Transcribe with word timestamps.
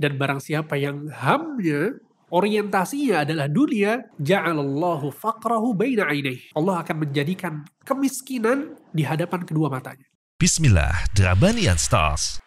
Dan 0.00 0.16
barang 0.16 0.40
siapa 0.40 0.80
yang 0.80 1.12
hamnya, 1.12 2.00
orientasinya 2.32 3.20
adalah 3.28 3.52
dunia, 3.52 4.08
ja'alallahu 4.16 5.12
faqrahu 5.12 5.76
baina. 5.76 6.08
Allah 6.56 6.80
akan 6.80 7.04
menjadikan 7.04 7.68
kemiskinan 7.84 8.80
di 8.96 9.04
hadapan 9.04 9.44
kedua 9.44 9.68
matanya. 9.68 10.08
Bismillah, 10.40 11.04
Drabanian 11.12 11.76
Stars. 11.76 12.40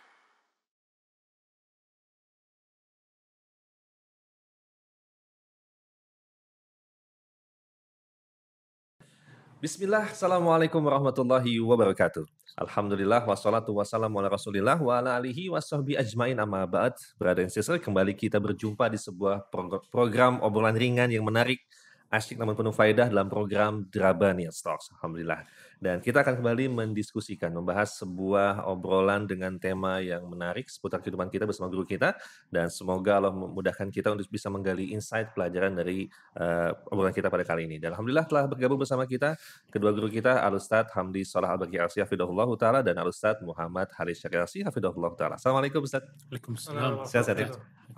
Bismillah, 9.64 10.12
Assalamualaikum 10.12 10.84
warahmatullahi 10.84 11.56
wabarakatuh. 11.64 12.28
Alhamdulillah, 12.60 13.24
wassalatu 13.24 13.72
wassalamu 13.72 14.20
ala 14.20 14.28
rasulillah 14.28 14.76
wa 14.76 15.00
ala 15.00 15.16
alihi 15.16 15.48
wa 15.48 15.64
ajmain 16.04 16.36
amma 16.36 16.68
ba'd. 16.68 16.92
Brother 17.16 17.48
and 17.48 17.54
sister, 17.56 17.80
kembali 17.80 18.12
kita 18.12 18.44
berjumpa 18.44 18.92
di 18.92 19.00
sebuah 19.00 19.48
prog- 19.48 19.88
program 19.88 20.44
obrolan 20.44 20.76
ringan 20.76 21.08
yang 21.08 21.24
menarik, 21.24 21.64
asyik 22.12 22.44
namun 22.44 22.60
penuh 22.60 22.76
faedah 22.76 23.08
dalam 23.08 23.32
program 23.32 23.88
Drabania 23.88 24.52
Stocks. 24.52 24.92
Alhamdulillah. 25.00 25.48
Dan 25.84 26.00
kita 26.00 26.24
akan 26.24 26.40
kembali 26.40 26.72
mendiskusikan, 26.72 27.52
membahas 27.52 28.00
sebuah 28.00 28.64
obrolan 28.72 29.28
dengan 29.28 29.60
tema 29.60 30.00
yang 30.00 30.24
menarik 30.32 30.72
seputar 30.72 31.04
kehidupan 31.04 31.28
kita 31.28 31.44
bersama 31.44 31.68
guru 31.68 31.84
kita. 31.84 32.16
Dan 32.48 32.72
semoga 32.72 33.20
Allah 33.20 33.36
memudahkan 33.36 33.92
kita 33.92 34.16
untuk 34.16 34.32
bisa 34.32 34.48
menggali 34.48 34.96
insight 34.96 35.36
pelajaran 35.36 35.76
dari 35.76 36.08
uh, 36.40 36.72
obrolan 36.88 37.12
kita 37.12 37.28
pada 37.28 37.44
kali 37.44 37.68
ini. 37.68 37.84
Dan 37.84 37.92
Alhamdulillah 37.92 38.24
telah 38.24 38.48
bergabung 38.48 38.80
bersama 38.80 39.04
kita 39.04 39.36
kedua 39.68 39.92
guru 39.92 40.08
kita, 40.08 40.40
Al-Ustaz 40.40 40.88
Hamdi 40.96 41.28
Salah 41.28 41.52
Al-Baqi 41.52 41.76
Arsi 41.76 42.00
Hafidahullah 42.00 42.48
Ta'ala 42.56 42.80
dan 42.80 42.96
Al-Ustaz 42.96 43.44
Muhammad 43.44 43.92
Haris 44.00 44.24
Syakir 44.24 44.40
Arsi 44.40 44.64
Hafidahullah 44.64 45.12
Ta'ala. 45.20 45.36
Assalamualaikum 45.36 45.84
Ustaz. 45.84 46.08
Waalaikumsalam. 46.32 47.04
Sehat-sehat 47.12 47.40
ya? 47.44 47.48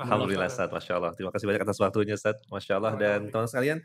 Alhamdulillah 0.01 0.49
Ustaz, 0.49 0.73
Masya 0.73 0.93
Allah. 0.97 1.11
Terima 1.13 1.29
kasih 1.29 1.45
banyak 1.45 1.61
atas 1.61 1.77
waktunya 1.77 2.17
Ustaz. 2.17 2.41
Masya 2.49 2.81
Allah. 2.81 2.93
Dan 2.97 3.29
teman 3.29 3.45
sekalian, 3.45 3.79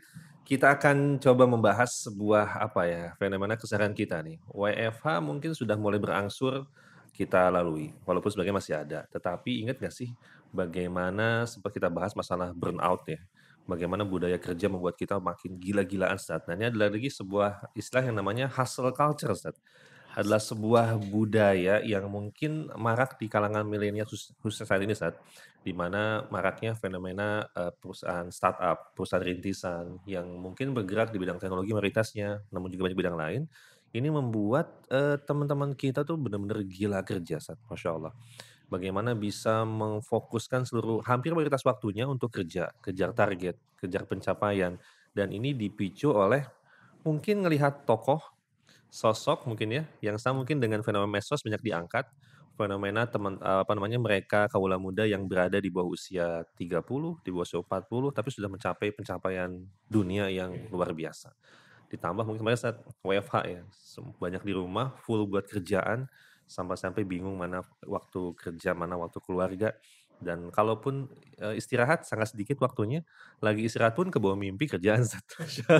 kita 0.47 0.73
akan 0.73 1.21
coba 1.21 1.47
membahas 1.47 2.05
sebuah 2.07 2.59
apa 2.59 2.81
ya, 2.89 3.03
fenomena 3.15 3.55
keseharian 3.55 3.93
kita 3.95 4.19
nih. 4.25 4.41
WFH 4.51 5.21
mungkin 5.23 5.51
sudah 5.53 5.77
mulai 5.77 6.01
berangsur 6.01 6.65
kita 7.13 7.51
lalui, 7.53 7.93
walaupun 8.03 8.31
sebagian 8.33 8.57
masih 8.57 8.75
ada. 8.79 9.05
Tetapi 9.11 9.67
ingat 9.67 9.77
gak 9.79 9.93
sih 9.93 10.09
bagaimana 10.49 11.45
sempat 11.45 11.71
kita 11.71 11.87
bahas 11.87 12.17
masalah 12.17 12.51
burnout 12.51 13.05
ya. 13.07 13.21
Bagaimana 13.69 14.01
budaya 14.01 14.41
kerja 14.41 14.67
membuat 14.67 14.97
kita 14.97 15.21
makin 15.21 15.55
gila-gilaan 15.61 16.17
Ustaz. 16.17 16.41
Nah 16.49 16.57
ini 16.57 16.73
adalah 16.73 16.89
lagi 16.89 17.13
sebuah 17.13 17.71
istilah 17.77 18.09
yang 18.09 18.17
namanya 18.17 18.49
hustle 18.49 18.89
culture 18.91 19.31
Ustaz 19.31 19.55
adalah 20.15 20.43
sebuah 20.43 20.99
budaya 20.99 21.79
yang 21.83 22.11
mungkin 22.11 22.67
marak 22.75 23.15
di 23.15 23.31
kalangan 23.31 23.63
milenial 23.63 24.03
khususnya 24.07 24.67
saat 24.67 24.81
ini 24.83 24.91
saat 24.91 25.15
di 25.61 25.77
mana 25.77 26.25
maraknya 26.33 26.73
fenomena 26.73 27.45
uh, 27.53 27.69
perusahaan 27.69 28.25
startup, 28.33 28.97
perusahaan 28.97 29.21
rintisan 29.21 30.01
yang 30.09 30.25
mungkin 30.41 30.73
bergerak 30.73 31.13
di 31.13 31.21
bidang 31.21 31.37
teknologi 31.37 31.69
mayoritasnya, 31.69 32.41
namun 32.49 32.73
juga 32.73 32.89
banyak 32.89 32.97
bidang 32.97 33.17
lain. 33.17 33.41
Ini 33.93 34.09
membuat 34.09 34.89
uh, 34.89 35.21
teman-teman 35.21 35.77
kita 35.77 36.01
tuh 36.01 36.17
benar-benar 36.17 36.65
gila 36.65 37.05
kerja, 37.05 37.37
saat 37.37 37.61
masya 37.69 37.93
Allah. 37.93 38.13
Bagaimana 38.71 39.13
bisa 39.13 39.61
memfokuskan 39.67 40.65
seluruh 40.65 41.05
hampir 41.05 41.35
mayoritas 41.37 41.61
waktunya 41.61 42.09
untuk 42.09 42.33
kerja, 42.33 42.73
kejar 42.81 43.13
target, 43.13 43.59
kejar 43.77 44.09
pencapaian, 44.09 44.81
dan 45.13 45.27
ini 45.29 45.53
dipicu 45.53 46.09
oleh 46.09 46.41
mungkin 47.05 47.45
melihat 47.45 47.85
tokoh 47.85 48.40
sosok 48.91 49.47
mungkin 49.47 49.71
ya 49.71 49.83
yang 50.03 50.19
sama 50.19 50.43
mungkin 50.43 50.59
dengan 50.59 50.83
fenomena 50.83 51.17
medsos 51.17 51.39
banyak 51.41 51.63
diangkat. 51.63 52.05
Fenomena 52.59 53.07
teman 53.07 53.39
apa 53.39 53.71
namanya 53.73 53.97
mereka 53.97 54.45
kaula 54.51 54.75
muda 54.75 55.07
yang 55.07 55.25
berada 55.25 55.57
di 55.57 55.71
bawah 55.71 55.95
usia 55.95 56.43
30, 56.59 57.23
di 57.23 57.31
bawah 57.31 57.47
usia 57.47 57.63
40 57.63 58.11
tapi 58.11 58.29
sudah 58.29 58.51
mencapai 58.51 58.91
pencapaian 58.91 59.49
dunia 59.87 60.27
yang 60.27 60.51
luar 60.69 60.91
biasa. 60.91 61.31
Ditambah 61.87 62.27
mungkin 62.27 62.43
pada 62.43 62.59
saat 62.59 62.77
WFH 63.01 63.35
ya, 63.47 63.61
banyak 64.19 64.43
di 64.43 64.53
rumah 64.53 64.93
full 64.99 65.25
buat 65.25 65.47
kerjaan 65.47 66.11
sampai-sampai 66.45 67.07
bingung 67.07 67.39
mana 67.39 67.63
waktu 67.87 68.35
kerja, 68.35 68.75
mana 68.75 68.99
waktu 68.99 69.23
keluarga 69.23 69.71
dan 70.21 70.53
kalaupun 70.53 71.09
uh, 71.41 71.57
istirahat 71.57 72.05
sangat 72.05 72.31
sedikit 72.31 72.61
waktunya, 72.61 73.01
lagi 73.41 73.65
istirahat 73.65 73.97
pun 73.97 74.13
ke 74.13 74.21
bawah 74.21 74.37
mimpi 74.37 74.69
kerjaan 74.69 75.01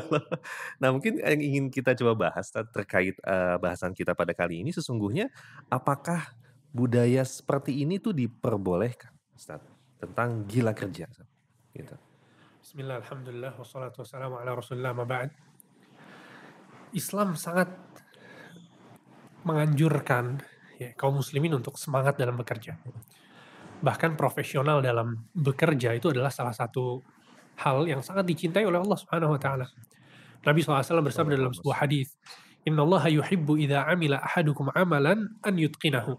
Nah 0.82 0.90
mungkin 0.90 1.22
yang 1.22 1.40
ingin 1.40 1.66
kita 1.70 1.94
coba 1.94 2.30
bahas 2.30 2.50
terkait 2.50 3.16
uh, 3.22 3.62
bahasan 3.62 3.94
kita 3.94 4.18
pada 4.18 4.34
kali 4.34 4.66
ini 4.66 4.74
sesungguhnya 4.74 5.30
apakah 5.70 6.34
budaya 6.74 7.22
seperti 7.22 7.86
ini 7.86 8.02
tuh 8.02 8.18
diperbolehkan 8.18 9.14
Ustaz? 9.38 9.62
Tentang 10.02 10.50
gila 10.50 10.74
kerja 10.74 11.06
Gitu. 11.72 11.96
Bismillah, 12.60 13.00
Alhamdulillah, 13.00 13.54
wassalatu 13.56 14.04
wassalamu 14.04 14.42
ala 14.42 14.52
rasulullah 14.58 14.92
ma 14.92 15.08
ba'd. 15.08 15.32
Islam 16.92 17.40
sangat 17.40 17.72
menganjurkan 19.48 20.44
ya, 20.76 20.92
kaum 21.00 21.22
muslimin 21.22 21.56
untuk 21.56 21.80
semangat 21.80 22.20
dalam 22.20 22.36
bekerja 22.36 22.76
bahkan 23.82 24.14
profesional 24.14 24.80
dalam 24.80 25.26
bekerja 25.34 25.98
itu 25.98 26.14
adalah 26.14 26.30
salah 26.30 26.54
satu 26.54 27.02
hal 27.58 27.86
yang 27.90 28.02
sangat 28.06 28.30
dicintai 28.30 28.64
oleh 28.64 28.78
Allah 28.78 28.98
Subhanahu 28.98 29.36
wa 29.36 29.42
taala. 29.42 29.68
Nabi 30.42 30.66
SAW 30.66 31.06
bersabda 31.06 31.38
dalam 31.38 31.54
sebuah 31.54 31.86
hadis, 31.86 32.18
"Inna 32.66 32.86
Allah 32.86 33.10
yuhibbu 33.10 33.58
idza 33.58 33.86
amila 33.86 34.22
ahadukum 34.22 34.70
amalan 34.74 35.30
an 35.42 35.54
yutqinahu." 35.58 36.18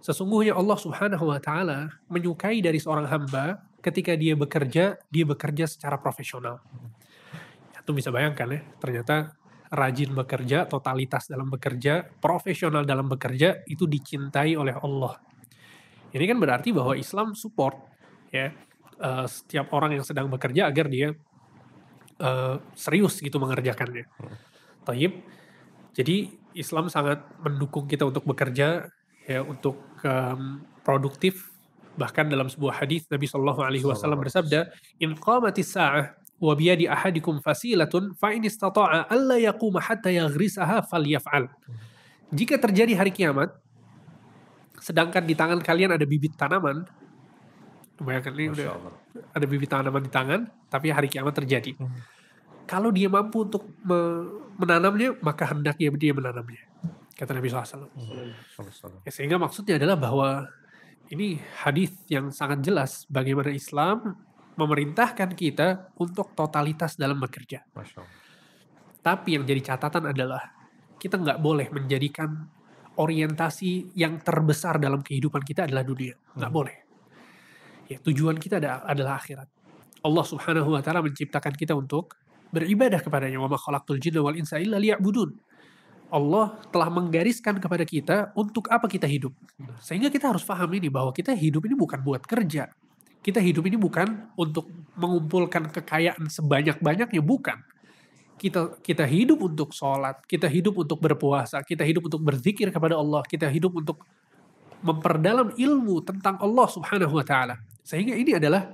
Sesungguhnya 0.00 0.56
Allah 0.56 0.76
Subhanahu 0.76 1.24
wa 1.32 1.40
taala 1.40 1.92
menyukai 2.08 2.60
dari 2.60 2.76
seorang 2.80 3.08
hamba 3.08 3.64
ketika 3.80 4.12
dia 4.16 4.36
bekerja, 4.36 5.00
dia 5.08 5.24
bekerja 5.24 5.64
secara 5.68 5.96
profesional. 6.00 6.60
Itu 7.76 7.94
bisa 7.94 8.10
bayangkan 8.10 8.50
ya, 8.50 8.60
ternyata 8.82 9.36
rajin 9.70 10.10
bekerja, 10.14 10.66
totalitas 10.66 11.30
dalam 11.30 11.48
bekerja, 11.48 12.02
profesional 12.18 12.82
dalam 12.82 13.06
bekerja 13.06 13.62
itu 13.66 13.86
dicintai 13.86 14.58
oleh 14.58 14.74
Allah 14.74 15.16
ini 16.14 16.24
kan 16.26 16.38
berarti 16.38 16.70
bahwa 16.70 16.94
Islam 16.94 17.34
support 17.34 17.74
ya 18.30 18.52
uh, 19.00 19.26
setiap 19.26 19.72
orang 19.74 19.98
yang 19.98 20.04
sedang 20.06 20.30
bekerja 20.30 20.70
agar 20.70 20.86
dia 20.86 21.14
uh, 22.20 22.56
serius 22.76 23.18
gitu 23.18 23.36
mengerjakannya. 23.40 24.06
Taib. 24.86 25.12
Jadi 25.96 26.28
Islam 26.52 26.92
sangat 26.92 27.24
mendukung 27.40 27.88
kita 27.88 28.04
untuk 28.04 28.28
bekerja 28.28 28.88
ya 29.26 29.40
untuk 29.42 29.80
um, 30.04 30.62
produktif 30.84 31.56
bahkan 31.96 32.28
dalam 32.28 32.46
sebuah 32.46 32.84
hadis 32.84 33.08
Nabi 33.08 33.24
Shallallahu 33.24 33.60
Alaihi 33.64 33.84
Wasallam 33.88 34.20
bersabda 34.20 34.68
in 35.00 35.16
qamatis 35.16 35.72
sa'ah 35.72 36.12
wa 36.36 36.52
biyadi 36.52 36.84
ahadikum 36.84 37.40
fasilatun 37.40 38.12
fa 38.20 38.36
in 38.36 38.44
istata'a 38.44 39.08
alla 39.08 39.40
yaquma 39.40 39.80
hatta 39.80 40.12
yaghrisaha 40.12 40.84
falyaf'al 40.84 41.48
jika 42.28 42.60
terjadi 42.60 42.92
hari 42.92 43.08
kiamat 43.08 43.56
sedangkan 44.80 45.24
di 45.24 45.34
tangan 45.36 45.60
kalian 45.60 45.96
ada 45.96 46.04
bibit 46.04 46.36
tanaman 46.36 46.84
bayangkan 48.00 48.32
ini 48.36 48.52
udah 48.52 48.76
ada 49.32 49.46
bibit 49.48 49.70
tanaman 49.72 50.02
di 50.04 50.12
tangan 50.12 50.40
tapi 50.68 50.92
hari 50.92 51.08
kiamat 51.08 51.32
terjadi 51.32 51.76
hmm. 51.76 52.00
kalau 52.68 52.92
dia 52.92 53.08
mampu 53.08 53.48
untuk 53.48 53.64
me 53.84 53.98
menanamnya 54.56 55.16
maka 55.20 55.52
hendaknya 55.52 55.92
dia 55.96 56.12
menanamnya 56.16 56.64
kata 57.16 57.32
Nabi 57.32 57.48
SAW 57.48 57.88
hmm. 57.92 59.04
ya, 59.08 59.10
sehingga 59.12 59.40
maksudnya 59.40 59.80
adalah 59.80 59.96
bahwa 59.96 60.48
ini 61.12 61.38
hadis 61.62 61.94
yang 62.10 62.34
sangat 62.34 62.66
jelas 62.66 63.06
bagaimana 63.06 63.54
Islam 63.54 64.18
memerintahkan 64.56 65.36
kita 65.36 65.92
untuk 66.00 66.32
totalitas 66.32 66.96
dalam 66.96 67.20
bekerja. 67.20 67.62
Tapi 69.04 69.38
yang 69.38 69.44
jadi 69.46 69.62
catatan 69.62 70.10
adalah 70.10 70.42
kita 70.96 71.20
nggak 71.20 71.38
boleh 71.38 71.68
menjadikan 71.70 72.48
orientasi 72.96 73.92
yang 73.96 74.20
terbesar 74.20 74.80
dalam 74.80 75.04
kehidupan 75.04 75.44
kita 75.44 75.68
adalah 75.68 75.84
dunia. 75.84 76.16
Nggak 76.36 76.50
hmm. 76.50 76.58
boleh. 76.58 76.76
Ya, 77.86 77.98
tujuan 78.02 78.36
kita 78.40 78.58
adalah 78.82 79.20
akhirat. 79.20 79.48
Allah 80.02 80.24
Subhanahu 80.26 80.74
wa 80.74 80.82
taala 80.82 81.02
menciptakan 81.06 81.54
kita 81.54 81.74
untuk 81.78 82.18
beribadah 82.50 82.98
kepadanya. 82.98 83.38
Wa 83.38 83.46
ma 83.46 83.58
khalaqtul 83.58 84.02
jinna 84.02 84.22
wal 84.22 84.34
insa 84.34 84.58
illa 84.58 84.78
liya'budun. 84.78 85.30
Allah 86.06 86.54
telah 86.70 86.86
menggariskan 86.86 87.58
kepada 87.58 87.82
kita 87.82 88.30
untuk 88.38 88.70
apa 88.70 88.86
kita 88.86 89.10
hidup. 89.10 89.34
Sehingga 89.82 90.06
kita 90.06 90.30
harus 90.30 90.46
paham 90.46 90.70
ini 90.78 90.86
bahwa 90.86 91.10
kita 91.10 91.34
hidup 91.34 91.66
ini 91.66 91.74
bukan 91.74 91.98
buat 92.02 92.22
kerja. 92.22 92.70
Kita 93.26 93.42
hidup 93.42 93.66
ini 93.66 93.74
bukan 93.74 94.30
untuk 94.38 94.70
mengumpulkan 94.94 95.66
kekayaan 95.74 96.30
sebanyak-banyaknya, 96.30 97.18
bukan 97.26 97.58
kita 98.36 98.80
kita 98.84 99.04
hidup 99.08 99.40
untuk 99.40 99.72
sholat, 99.72 100.20
kita 100.28 100.44
hidup 100.46 100.76
untuk 100.76 101.00
berpuasa, 101.00 101.60
kita 101.64 101.82
hidup 101.82 102.08
untuk 102.08 102.20
berzikir 102.20 102.68
kepada 102.68 102.96
Allah, 102.96 103.24
kita 103.24 103.48
hidup 103.48 103.72
untuk 103.76 104.04
memperdalam 104.84 105.56
ilmu 105.56 106.04
tentang 106.04 106.36
Allah 106.38 106.68
Subhanahu 106.68 107.16
wa 107.16 107.24
taala. 107.24 107.56
Sehingga 107.80 108.12
ini 108.12 108.36
adalah 108.36 108.68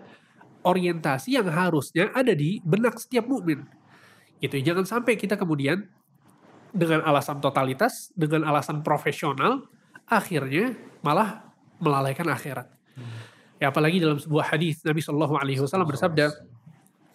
orientasi 0.66 1.38
yang 1.38 1.46
harusnya 1.50 2.10
ada 2.14 2.34
di 2.34 2.58
benak 2.62 2.98
setiap 2.98 3.26
mukmin. 3.26 3.62
Gitu. 4.42 4.58
Jangan 4.62 4.82
sampai 4.82 5.14
kita 5.14 5.38
kemudian 5.38 5.86
dengan 6.74 7.06
alasan 7.06 7.38
totalitas, 7.38 8.10
dengan 8.18 8.48
alasan 8.48 8.82
profesional, 8.82 9.62
akhirnya 10.10 10.74
malah 11.04 11.46
melalaikan 11.78 12.26
akhirat. 12.30 12.66
Ya 13.62 13.70
apalagi 13.70 14.02
dalam 14.02 14.18
sebuah 14.18 14.50
hadis 14.50 14.82
Nabi 14.82 14.98
Shallallahu 14.98 15.38
Alaihi 15.38 15.62
Wasallam 15.62 15.86
bersabda, 15.86 16.34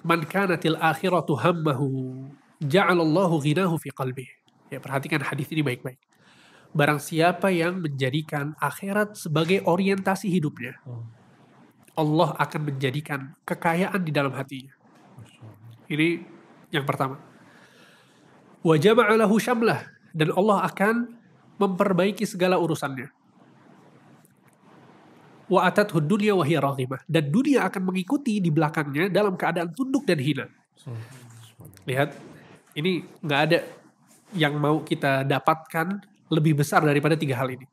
"Man 0.06 0.26
kanatil 0.26 0.78
akhiratu 0.78 1.38
hammahu, 1.38 2.28
ja'alallahu 2.62 3.42
ghinahu 3.42 3.78
fi 3.82 3.90
qalbi." 3.94 4.28
Ya 4.68 4.84
perhatikan 4.84 5.24
hadis 5.24 5.48
ini 5.54 5.64
baik-baik. 5.64 5.98
Barang 6.76 7.00
siapa 7.00 7.48
yang 7.50 7.80
menjadikan 7.80 8.54
akhirat 8.60 9.16
sebagai 9.16 9.64
orientasi 9.64 10.28
hidupnya, 10.28 10.76
Allah 11.98 12.36
akan 12.38 12.62
menjadikan 12.70 13.34
kekayaan 13.48 14.04
di 14.04 14.12
dalam 14.14 14.36
hatinya. 14.36 14.76
Ini 15.88 16.22
yang 16.70 16.84
pertama. 16.84 17.18
Wa 18.62 18.76
jama'alahu 18.76 19.40
syamlah 19.40 19.88
dan 20.12 20.36
Allah 20.36 20.68
akan 20.68 21.16
memperbaiki 21.58 22.28
segala 22.28 22.60
urusannya. 22.60 23.10
Wa 25.48 25.64
atathu 25.72 26.04
dunya 26.04 26.36
wa 26.36 26.44
hiya 26.44 26.60
raghimah 26.60 27.08
dan 27.08 27.32
dunia 27.32 27.64
akan 27.72 27.88
mengikuti 27.88 28.44
di 28.44 28.52
belakangnya 28.52 29.08
dalam 29.08 29.40
keadaan 29.40 29.72
tunduk 29.72 30.04
dan 30.04 30.20
hina. 30.20 30.46
Lihat, 31.88 32.12
ini 32.76 33.08
nggak 33.24 33.42
ada 33.48 33.64
yang 34.36 34.60
mau 34.60 34.84
kita 34.84 35.24
dapatkan 35.24 36.04
lebih 36.28 36.60
besar 36.60 36.84
daripada 36.84 37.16
tiga 37.16 37.40
hal 37.40 37.48
ini. 37.48 37.64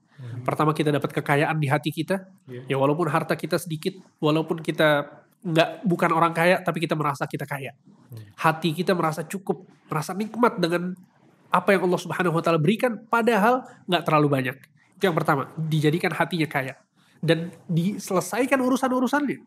Pertama 0.47 0.71
kita 0.71 0.95
dapat 0.95 1.11
kekayaan 1.11 1.59
di 1.59 1.67
hati 1.67 1.91
kita, 1.91 2.23
ya 2.71 2.79
walaupun 2.79 3.11
harta 3.11 3.35
kita 3.35 3.59
sedikit, 3.59 3.99
walaupun 4.23 4.63
kita 4.63 5.11
nggak 5.43 5.83
bukan 5.83 6.15
orang 6.15 6.31
kaya, 6.31 6.63
tapi 6.63 6.79
kita 6.79 6.95
merasa 6.95 7.27
kita 7.27 7.43
kaya. 7.43 7.75
Hati 8.39 8.71
kita 8.71 8.95
merasa 8.95 9.27
cukup, 9.27 9.67
merasa 9.91 10.15
nikmat 10.15 10.63
dengan 10.63 10.95
apa 11.51 11.75
yang 11.75 11.91
Allah 11.91 12.01
Subhanahu 12.01 12.39
Wa 12.39 12.43
Taala 12.47 12.63
berikan, 12.63 13.03
padahal 13.11 13.67
nggak 13.91 14.03
terlalu 14.07 14.29
banyak. 14.31 14.57
Itu 14.95 15.11
yang 15.11 15.19
pertama, 15.19 15.51
dijadikan 15.59 16.15
hatinya 16.15 16.47
kaya 16.47 16.79
dan 17.25 17.49
diselesaikan 17.67 18.61
urusan-urusannya. 18.61 19.41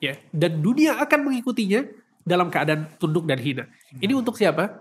Ya, 0.00 0.16
dan 0.32 0.64
dunia 0.64 0.96
akan 0.96 1.28
mengikutinya 1.28 1.84
dalam 2.24 2.48
keadaan 2.48 2.88
tunduk 2.96 3.28
dan 3.28 3.36
hina. 3.36 3.68
Ini 4.00 4.16
untuk 4.16 4.40
siapa? 4.40 4.80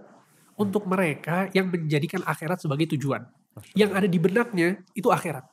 Untuk 0.56 0.88
mereka 0.88 1.52
yang 1.52 1.68
menjadikan 1.68 2.24
akhirat 2.24 2.64
sebagai 2.64 2.96
tujuan. 2.96 3.28
Yang 3.74 3.92
ada 3.94 4.08
di 4.08 4.20
benaknya 4.22 4.80
itu 4.94 5.10
akhirat. 5.10 5.46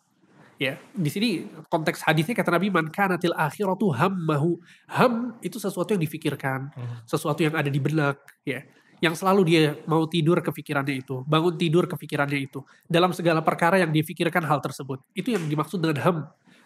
Ya, 0.55 0.79
di 0.95 1.11
sini 1.11 1.51
konteks 1.67 2.07
hadisnya 2.07 2.39
kata 2.39 2.55
Nabi 2.55 2.71
man 2.71 2.87
kanatil 2.87 3.35
akhiratu 3.35 3.91
hammahu. 3.91 4.63
Ham 4.87 5.35
itu 5.43 5.59
sesuatu 5.59 5.91
yang 5.97 6.03
difikirkan, 6.05 6.71
sesuatu 7.11 7.43
yang 7.43 7.59
ada 7.59 7.67
di 7.67 7.83
benak, 7.83 8.23
ya. 8.47 8.63
Yang 9.03 9.21
selalu 9.21 9.43
dia 9.45 9.65
mau 9.91 10.07
tidur 10.07 10.39
kepikirannya 10.41 11.03
itu, 11.03 11.27
bangun 11.27 11.59
tidur 11.59 11.91
kepikirannya 11.91 12.39
itu. 12.39 12.63
Dalam 12.87 13.11
segala 13.11 13.43
perkara 13.43 13.83
yang 13.83 13.91
difikirkan 13.91 14.47
hal 14.47 14.63
tersebut. 14.63 15.03
Itu 15.13 15.35
yang 15.35 15.45
dimaksud 15.51 15.83
dengan 15.83 15.99
ham. 16.01 16.19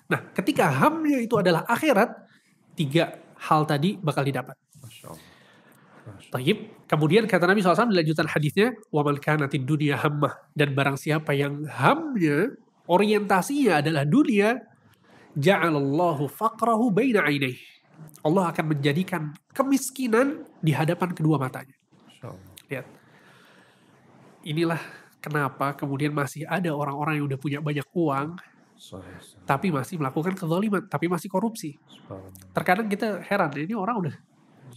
Nah, 0.08 0.20
ketika 0.32 0.72
hamnya 0.72 1.20
itu 1.20 1.37
adalah 1.37 1.69
akhirat, 1.69 2.08
tiga 2.72 3.20
hal 3.37 3.69
tadi 3.69 4.00
bakal 4.00 4.25
didapat. 4.25 4.56
Taib. 6.32 6.58
Kemudian 6.88 7.28
kata 7.28 7.44
Nabi 7.44 7.60
SAW 7.60 7.93
di 7.93 8.00
lanjutan 8.00 8.25
hadisnya, 8.25 8.72
"Waman 8.88 9.20
kanatid 9.20 9.69
dunia 9.69 10.00
hammah." 10.00 10.32
Dan 10.56 10.72
barang 10.72 10.96
siapa 10.96 11.37
yang 11.37 11.69
hamnya, 11.69 12.56
orientasinya 12.88 13.84
adalah 13.84 14.08
dunia, 14.08 14.56
ja'alallahu 15.37 16.32
faqrahu 16.32 16.88
baina 16.88 17.28
ainihi. 17.28 17.61
Allah 18.25 18.49
akan 18.49 18.64
menjadikan 18.72 19.37
kemiskinan 19.52 20.49
di 20.64 20.72
hadapan 20.72 21.12
kedua 21.12 21.37
matanya. 21.37 21.76
Lihat. 22.72 22.87
Inilah 24.49 24.81
kenapa 25.20 25.76
kemudian 25.76 26.14
masih 26.16 26.49
ada 26.49 26.72
orang-orang 26.72 27.20
yang 27.20 27.26
udah 27.28 27.38
punya 27.40 27.58
banyak 27.61 27.84
uang, 27.93 28.38
tapi 29.44 29.75
masih 29.75 29.98
melakukan 29.98 30.38
kezaliman, 30.38 30.86
tapi 30.86 31.10
masih 31.10 31.26
korupsi. 31.26 31.75
Terkadang 32.54 32.86
kita 32.86 33.20
heran, 33.26 33.50
ini 33.58 33.75
orang 33.75 33.96
udah 34.06 34.14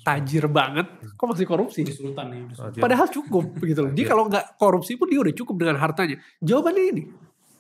tajir 0.02 0.50
banget, 0.50 0.90
kok 1.14 1.28
masih 1.30 1.46
korupsi? 1.46 1.86
Sultan 1.86 2.34
nih. 2.34 2.42
Padahal 2.82 3.06
cukup 3.14 3.54
begitu 3.62 3.86
loh. 3.86 3.94
Dia 3.94 4.06
kalau 4.10 4.26
nggak 4.26 4.58
korupsi 4.58 4.98
pun 4.98 5.06
dia 5.06 5.22
udah 5.22 5.34
cukup 5.36 5.56
dengan 5.62 5.78
hartanya. 5.78 6.18
Jawabannya 6.42 6.86
ini. 6.98 7.04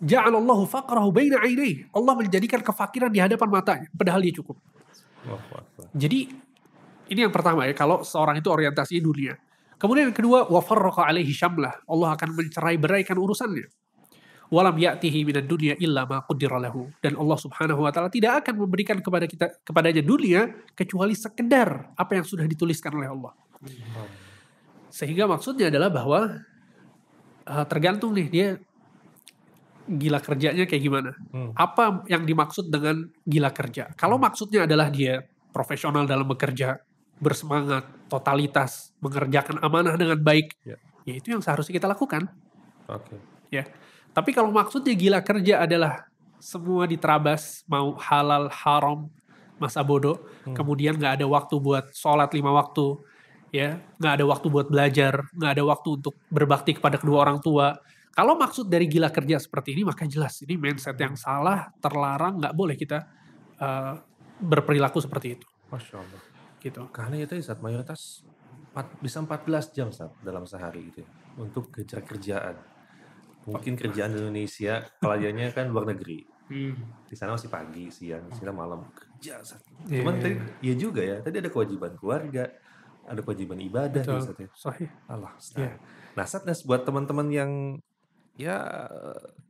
Ja'alallahu 0.02 0.66
faqrahu 0.66 1.14
baina 1.14 1.38
ainihi. 1.46 1.94
Allah 1.94 2.14
menjadikan 2.18 2.66
kefakiran 2.66 3.14
di 3.14 3.22
hadapan 3.22 3.50
matanya. 3.54 3.88
Padahal 3.94 4.26
dia 4.26 4.34
cukup. 4.34 4.58
Jadi 5.94 6.34
ini 7.14 7.20
yang 7.22 7.30
pertama 7.30 7.70
ya. 7.70 7.78
Kalau 7.78 8.02
seorang 8.02 8.42
itu 8.42 8.50
orientasinya 8.50 8.98
dunia. 9.06 9.38
Kemudian 9.78 10.10
yang 10.10 10.18
kedua. 10.18 10.50
Wa 10.50 10.58
farraqa 10.66 11.06
alaihi 11.06 11.30
syamlah. 11.30 11.86
Allah 11.86 12.18
akan 12.18 12.34
mencerai 12.34 12.82
beraikan 12.82 13.14
urusannya. 13.22 13.70
Walam 14.52 14.76
ya'tihi 14.76 15.24
minad 15.24 15.48
dunya 15.48 15.80
illa 15.80 16.04
ma 16.04 16.20
qaddara 16.28 16.60
lahu. 16.60 16.92
Dan 17.00 17.16
Allah 17.16 17.40
subhanahu 17.40 17.88
wa 17.88 17.92
ta'ala 17.96 18.12
tidak 18.12 18.44
akan 18.44 18.68
memberikan 18.68 19.00
kepada 19.00 19.24
kita 19.24 19.48
kepadanya 19.64 20.04
dunia 20.04 20.52
kecuali 20.76 21.16
sekedar 21.16 21.96
apa 21.96 22.12
yang 22.20 22.28
sudah 22.28 22.44
dituliskan 22.44 22.92
oleh 23.00 23.08
Allah. 23.08 23.32
Sehingga 24.92 25.24
maksudnya 25.24 25.72
adalah 25.72 25.88
bahwa 25.88 26.20
uh, 27.48 27.66
tergantung 27.72 28.12
nih 28.12 28.28
dia 28.28 28.48
gila 29.88 30.20
kerjanya 30.20 30.68
kayak 30.68 30.84
gimana. 30.84 31.12
Hmm. 31.32 31.56
Apa 31.56 32.04
yang 32.12 32.28
dimaksud 32.28 32.68
dengan 32.68 33.08
gila 33.24 33.56
kerja? 33.56 33.96
Kalau 33.96 34.20
maksudnya 34.20 34.68
adalah 34.68 34.92
dia 34.92 35.24
profesional 35.56 36.04
dalam 36.04 36.28
bekerja, 36.28 36.80
bersemangat, 37.20 37.88
totalitas, 38.12 38.92
mengerjakan 39.04 39.64
amanah 39.64 39.96
dengan 39.96 40.20
baik, 40.20 40.60
Ya. 40.64 40.76
ya 41.08 41.14
itu 41.20 41.32
yang 41.32 41.44
seharusnya 41.44 41.76
kita 41.76 41.88
lakukan. 41.88 42.28
Oke. 42.88 43.16
Ya. 43.52 43.68
Tapi 44.12 44.36
kalau 44.36 44.52
maksudnya 44.52 44.92
gila 44.92 45.20
kerja 45.24 45.64
adalah 45.64 46.12
semua 46.42 46.90
diterabas, 46.90 47.64
mau 47.70 47.96
halal, 47.96 48.50
haram, 48.52 49.08
masa 49.62 49.86
bodoh, 49.86 50.18
kemudian 50.58 50.98
nggak 50.98 51.22
ada 51.22 51.26
waktu 51.30 51.56
buat 51.62 51.94
sholat 51.94 52.34
lima 52.34 52.50
waktu, 52.50 52.98
ya, 53.54 53.78
nggak 54.02 54.14
ada 54.20 54.26
waktu 54.26 54.48
buat 54.50 54.68
belajar, 54.68 55.22
nggak 55.38 55.52
ada 55.54 55.64
waktu 55.64 55.90
untuk 56.02 56.18
berbakti 56.34 56.76
kepada 56.76 56.98
kedua 56.98 57.30
orang 57.30 57.38
tua. 57.40 57.78
Kalau 58.12 58.36
maksud 58.36 58.68
dari 58.68 58.90
gila 58.92 59.08
kerja 59.14 59.40
seperti 59.40 59.78
ini, 59.78 59.88
maka 59.88 60.04
jelas 60.10 60.44
ini 60.44 60.60
mindset 60.60 60.98
yang 61.00 61.16
salah, 61.16 61.72
terlarang, 61.80 62.42
nggak 62.42 62.56
boleh 62.58 62.76
kita 62.76 63.00
uh, 63.62 63.96
berperilaku 64.42 65.00
seperti 65.00 65.40
itu. 65.40 65.48
Masya 65.70 65.96
Allah. 66.02 66.22
Gitu. 66.60 66.82
Karena 66.92 67.16
itu 67.22 67.38
saat 67.40 67.64
mayoritas 67.64 68.26
bisa 69.00 69.24
14 69.24 69.76
jam 69.78 69.88
saat 69.94 70.12
dalam 70.26 70.44
sehari 70.44 70.92
gitu 70.92 71.06
ya. 71.06 71.10
Untuk 71.40 71.72
kejar 71.72 72.04
kerjaan. 72.04 72.71
Mungkin 73.50 73.74
kerjaan 73.74 74.14
di 74.14 74.18
Indonesia, 74.22 74.86
pelajarnya 75.02 75.48
kan 75.54 75.70
luar 75.70 75.90
negeri. 75.90 76.22
Hmm. 76.52 76.78
Di 77.08 77.16
sana 77.16 77.34
masih 77.34 77.50
pagi, 77.50 77.90
siang, 77.90 78.30
sini 78.32 78.52
malam 78.54 78.86
kerja. 78.92 79.42
Iya, 79.42 80.02
Cuman 80.02 80.14
iya, 80.18 80.22
tadi, 80.22 80.36
iya 80.62 80.74
juga 80.78 81.02
ya. 81.02 81.18
Tadi 81.24 81.36
ada 81.42 81.50
kewajiban 81.50 81.94
keluarga, 81.98 82.50
ada 83.08 83.20
kewajiban 83.24 83.58
ibadah 83.62 84.04
Betul. 84.04 84.22
Sat, 84.22 84.38
ya. 84.38 84.50
Sahih. 84.54 84.90
Allah. 85.10 85.32
Iya. 85.58 85.72
Nah, 86.14 86.26
Satgas 86.28 86.62
buat 86.66 86.86
teman-teman 86.86 87.28
yang 87.32 87.52
ya 88.40 88.88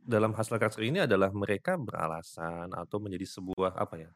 dalam 0.02 0.34
hasil 0.34 0.58
kasus 0.58 0.82
ini 0.82 1.06
adalah 1.06 1.30
mereka 1.30 1.78
beralasan 1.78 2.68
atau 2.74 2.98
menjadi 2.98 3.24
sebuah 3.24 3.78
apa 3.78 3.94
ya 4.08 4.10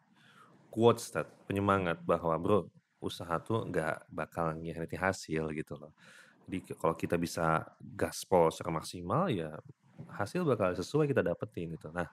quotes 0.77 1.09
Stat, 1.09 1.25
penyemangat 1.49 2.05
bahwa 2.05 2.37
bro 2.37 2.59
usaha 3.01 3.41
tuh 3.41 3.65
nggak 3.71 4.13
bakal 4.13 4.53
ngianati 4.53 4.97
hasil 5.01 5.49
gitu 5.57 5.81
loh. 5.81 5.97
Jadi 6.47 6.59
kalau 6.79 6.95
kita 6.95 7.19
bisa 7.19 7.67
gaspol 7.83 8.55
secara 8.55 8.71
maksimal 8.79 9.27
ya 9.29 9.51
hasil 10.15 10.47
bakal 10.47 10.71
sesuai 10.73 11.11
kita 11.11 11.27
dapetin 11.27 11.75
gitu. 11.75 11.91
Nah, 11.91 12.07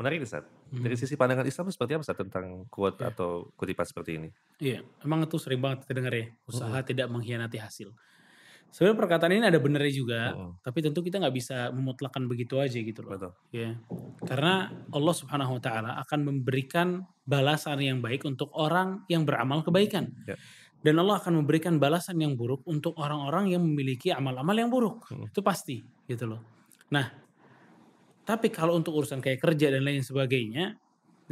menarik 0.00 0.22
nih, 0.24 0.30
Sat. 0.30 0.44
Dari 0.72 0.96
sisi 0.96 1.14
pandangan 1.14 1.46
Islam 1.46 1.70
seperti 1.70 1.94
apa 1.94 2.04
Sat, 2.06 2.18
tentang 2.18 2.64
quote 2.72 2.98
Ya. 2.98 3.12
atau 3.12 3.52
kutipan 3.54 3.84
seperti 3.86 4.16
ini? 4.18 4.28
Iya, 4.58 4.82
emang 5.04 5.22
itu 5.22 5.36
sering 5.38 5.60
banget 5.60 5.84
kita 5.86 5.92
dengar 6.00 6.14
ya. 6.14 6.26
Usaha 6.48 6.78
tidak 6.82 7.06
mengkhianati 7.12 7.58
hasil. 7.60 7.92
Sebenarnya 8.74 8.98
perkataan 9.06 9.30
ini 9.38 9.46
ada 9.46 9.62
benernya 9.62 9.94
juga, 9.94 10.20
Mm-mm. 10.34 10.58
tapi 10.58 10.82
tentu 10.82 10.98
kita 10.98 11.22
nggak 11.22 11.36
bisa 11.38 11.70
memutlakan 11.70 12.26
begitu 12.26 12.58
aja 12.58 12.74
gitu 12.74 13.06
loh. 13.06 13.14
Betul. 13.14 13.32
Ya, 13.54 13.78
karena 14.26 14.74
Allah 14.90 15.14
Subhanahu 15.14 15.58
Wa 15.58 15.62
Taala 15.62 15.90
akan 16.02 16.20
memberikan 16.26 17.06
balasan 17.22 17.78
yang 17.78 18.02
baik 18.02 18.26
untuk 18.26 18.50
orang 18.50 19.06
yang 19.06 19.22
beramal 19.22 19.62
kebaikan, 19.62 20.10
Ya. 20.26 20.34
Dan 20.84 21.00
Allah 21.00 21.16
akan 21.16 21.40
memberikan 21.40 21.80
balasan 21.80 22.20
yang 22.20 22.36
buruk 22.36 22.60
untuk 22.68 22.92
orang-orang 23.00 23.56
yang 23.56 23.64
memiliki 23.64 24.12
amal-amal 24.12 24.52
yang 24.52 24.68
buruk. 24.68 25.08
Mm. 25.08 25.32
Itu 25.32 25.40
pasti, 25.40 25.80
gitu 26.04 26.28
loh. 26.28 26.44
Nah, 26.92 27.08
tapi 28.28 28.52
kalau 28.52 28.76
untuk 28.76 28.92
urusan 28.92 29.24
kayak 29.24 29.40
kerja 29.40 29.72
dan 29.72 29.80
lain 29.80 30.04
sebagainya, 30.04 30.76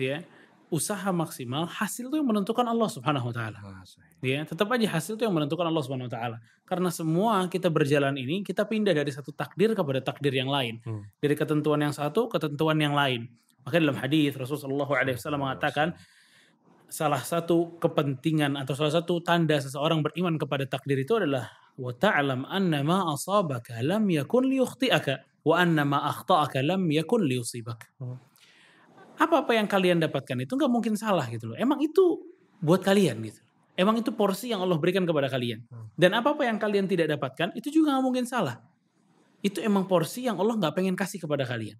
ya 0.00 0.24
usaha 0.72 1.12
maksimal 1.12 1.68
hasil 1.68 2.08
itu 2.08 2.16
yang 2.16 2.24
menentukan 2.24 2.64
Allah 2.64 2.88
Subhanahu 2.88 3.28
Wa 3.28 3.34
Taala. 3.36 3.60
Ah, 3.60 3.84
Ya, 4.24 4.46
tetap 4.46 4.70
aja 4.70 4.86
hasil 4.86 5.18
itu 5.18 5.26
yang 5.26 5.34
menentukan 5.34 5.66
Allah 5.66 5.82
Subhanahu 5.82 6.06
wa 6.06 6.14
taala. 6.14 6.38
Karena 6.62 6.94
semua 6.94 7.42
kita 7.50 7.66
berjalan 7.66 8.14
ini 8.14 8.46
kita 8.46 8.62
pindah 8.62 8.94
dari 8.94 9.10
satu 9.10 9.34
takdir 9.34 9.74
kepada 9.74 9.98
takdir 9.98 10.30
yang 10.30 10.46
lain. 10.46 10.78
Hmm. 10.86 11.02
Dari 11.18 11.34
ketentuan 11.34 11.82
yang 11.82 11.90
satu 11.90 12.30
ke 12.30 12.38
ketentuan 12.38 12.78
yang 12.78 12.94
lain. 12.94 13.26
Maka 13.66 13.82
dalam 13.82 13.98
hadis 13.98 14.38
Rasulullah 14.38 14.86
SAW 14.86 15.42
mengatakan 15.42 15.98
salah 16.92 17.24
satu 17.24 17.80
kepentingan 17.80 18.60
atau 18.60 18.76
salah 18.76 18.92
satu 18.92 19.24
tanda 19.24 19.56
seseorang 19.56 20.04
beriman 20.04 20.36
kepada 20.36 20.68
takdir 20.68 21.00
itu 21.00 21.16
adalah 21.16 21.48
wa 21.80 21.88
ta'lam 21.96 22.44
anna 22.44 22.84
ma 22.84 23.08
asabaka 23.16 23.80
lam 23.80 24.04
yakun 24.12 24.44
liyukhti'aka 24.44 25.40
wa 25.48 25.56
anna 25.56 25.88
ma 25.88 26.04
akhta'aka 26.12 26.60
lam 26.60 26.84
yakun 26.92 27.24
liyusibak. 27.24 27.88
Hmm. 27.96 28.20
apa-apa 29.16 29.54
yang 29.54 29.70
kalian 29.70 30.02
dapatkan 30.02 30.34
itu 30.44 30.52
nggak 30.52 30.72
mungkin 30.72 30.98
salah 30.98 31.24
gitu 31.30 31.54
loh. 31.54 31.56
Emang 31.56 31.78
itu 31.78 32.20
buat 32.58 32.82
kalian 32.82 33.22
gitu. 33.22 33.40
Emang 33.72 33.96
itu 33.96 34.10
porsi 34.12 34.50
yang 34.50 34.60
Allah 34.60 34.76
berikan 34.76 35.06
kepada 35.06 35.30
kalian. 35.30 35.62
Dan 35.94 36.12
apa-apa 36.12 36.44
yang 36.44 36.58
kalian 36.58 36.90
tidak 36.90 37.06
dapatkan 37.16 37.54
itu 37.54 37.70
juga 37.70 37.96
nggak 37.96 38.04
mungkin 38.04 38.24
salah. 38.26 38.58
Itu 39.40 39.62
emang 39.62 39.86
porsi 39.86 40.26
yang 40.26 40.36
Allah 40.42 40.58
nggak 40.58 40.74
pengen 40.74 40.98
kasih 40.98 41.22
kepada 41.22 41.46
kalian. 41.46 41.78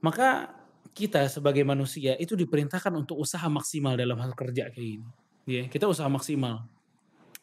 Maka 0.00 0.56
kita 0.94 1.26
sebagai 1.26 1.66
manusia 1.66 2.14
itu 2.22 2.38
diperintahkan 2.38 2.94
untuk 2.94 3.18
usaha 3.18 3.44
maksimal 3.50 3.98
dalam 3.98 4.14
hal 4.22 4.30
kerja 4.32 4.70
kayak 4.70 5.02
gini. 5.02 5.08
Ya, 5.44 5.66
kita 5.66 5.90
usaha 5.90 6.06
maksimal. 6.06 6.64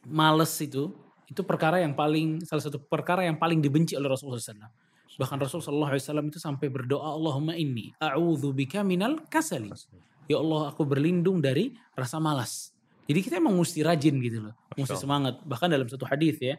Males 0.08 0.56
itu 0.64 0.96
itu 1.28 1.44
perkara 1.44 1.84
yang 1.84 1.94
paling 1.94 2.42
salah 2.48 2.64
satu 2.64 2.80
perkara 2.80 3.28
yang 3.28 3.38
paling 3.38 3.60
dibenci 3.60 3.94
oleh 4.00 4.08
Rasulullah 4.08 4.40
SAW. 4.40 4.72
Bahkan 5.20 5.38
Rasulullah 5.38 5.92
SAW 6.00 6.32
itu 6.32 6.40
sampai 6.40 6.72
berdoa 6.72 7.14
Allahumma 7.14 7.54
inni 7.60 7.92
a'udzu 8.00 8.56
bika 8.56 8.82
minal 8.82 9.20
kasali. 9.28 9.70
Ya 10.26 10.40
Allah 10.40 10.72
aku 10.72 10.88
berlindung 10.88 11.44
dari 11.44 11.76
rasa 11.94 12.18
malas. 12.18 12.72
Jadi 13.06 13.20
kita 13.20 13.44
emang 13.44 13.60
mesti 13.60 13.84
rajin 13.84 14.16
gitu 14.24 14.48
loh. 14.48 14.56
Mesti 14.80 14.96
semangat. 14.96 15.44
Bahkan 15.44 15.68
dalam 15.68 15.88
satu 15.92 16.08
hadis 16.08 16.40
ya. 16.40 16.56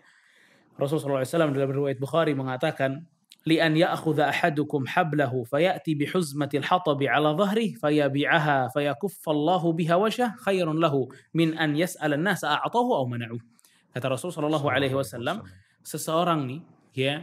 Rasulullah 0.76 1.24
SAW 1.24 1.52
dalam 1.52 1.68
riwayat 1.72 2.00
Bukhari 2.00 2.32
mengatakan 2.32 3.04
لأن 3.46 3.76
يأخذ 3.76 4.20
أحدكم 4.20 4.86
حبله 4.86 5.44
فيأتي 5.44 5.94
بحزمة 5.94 6.48
الحطب 6.54 7.02
على 7.02 7.28
ظهره 7.28 7.68
فيبيعها 7.80 8.68
فيكف 8.68 9.28
الله 9.28 9.62
بها 9.72 9.94
وجهه 9.94 10.34
خير 10.36 10.72
له 10.72 11.08
من 11.34 11.58
أن 11.58 11.76
يسأل 11.76 12.14
الناس 12.14 12.44
أعطوه 12.44 12.96
أو 12.96 13.06
منعوه. 13.06 13.42
Kata 13.92 14.08
Rasul 14.08 14.32
Shallallahu 14.32 14.72
Alaihi 14.72 14.96
Wasallam 14.96 15.44
seseorang 15.84 16.48
nih 16.48 16.60
ya 16.96 17.14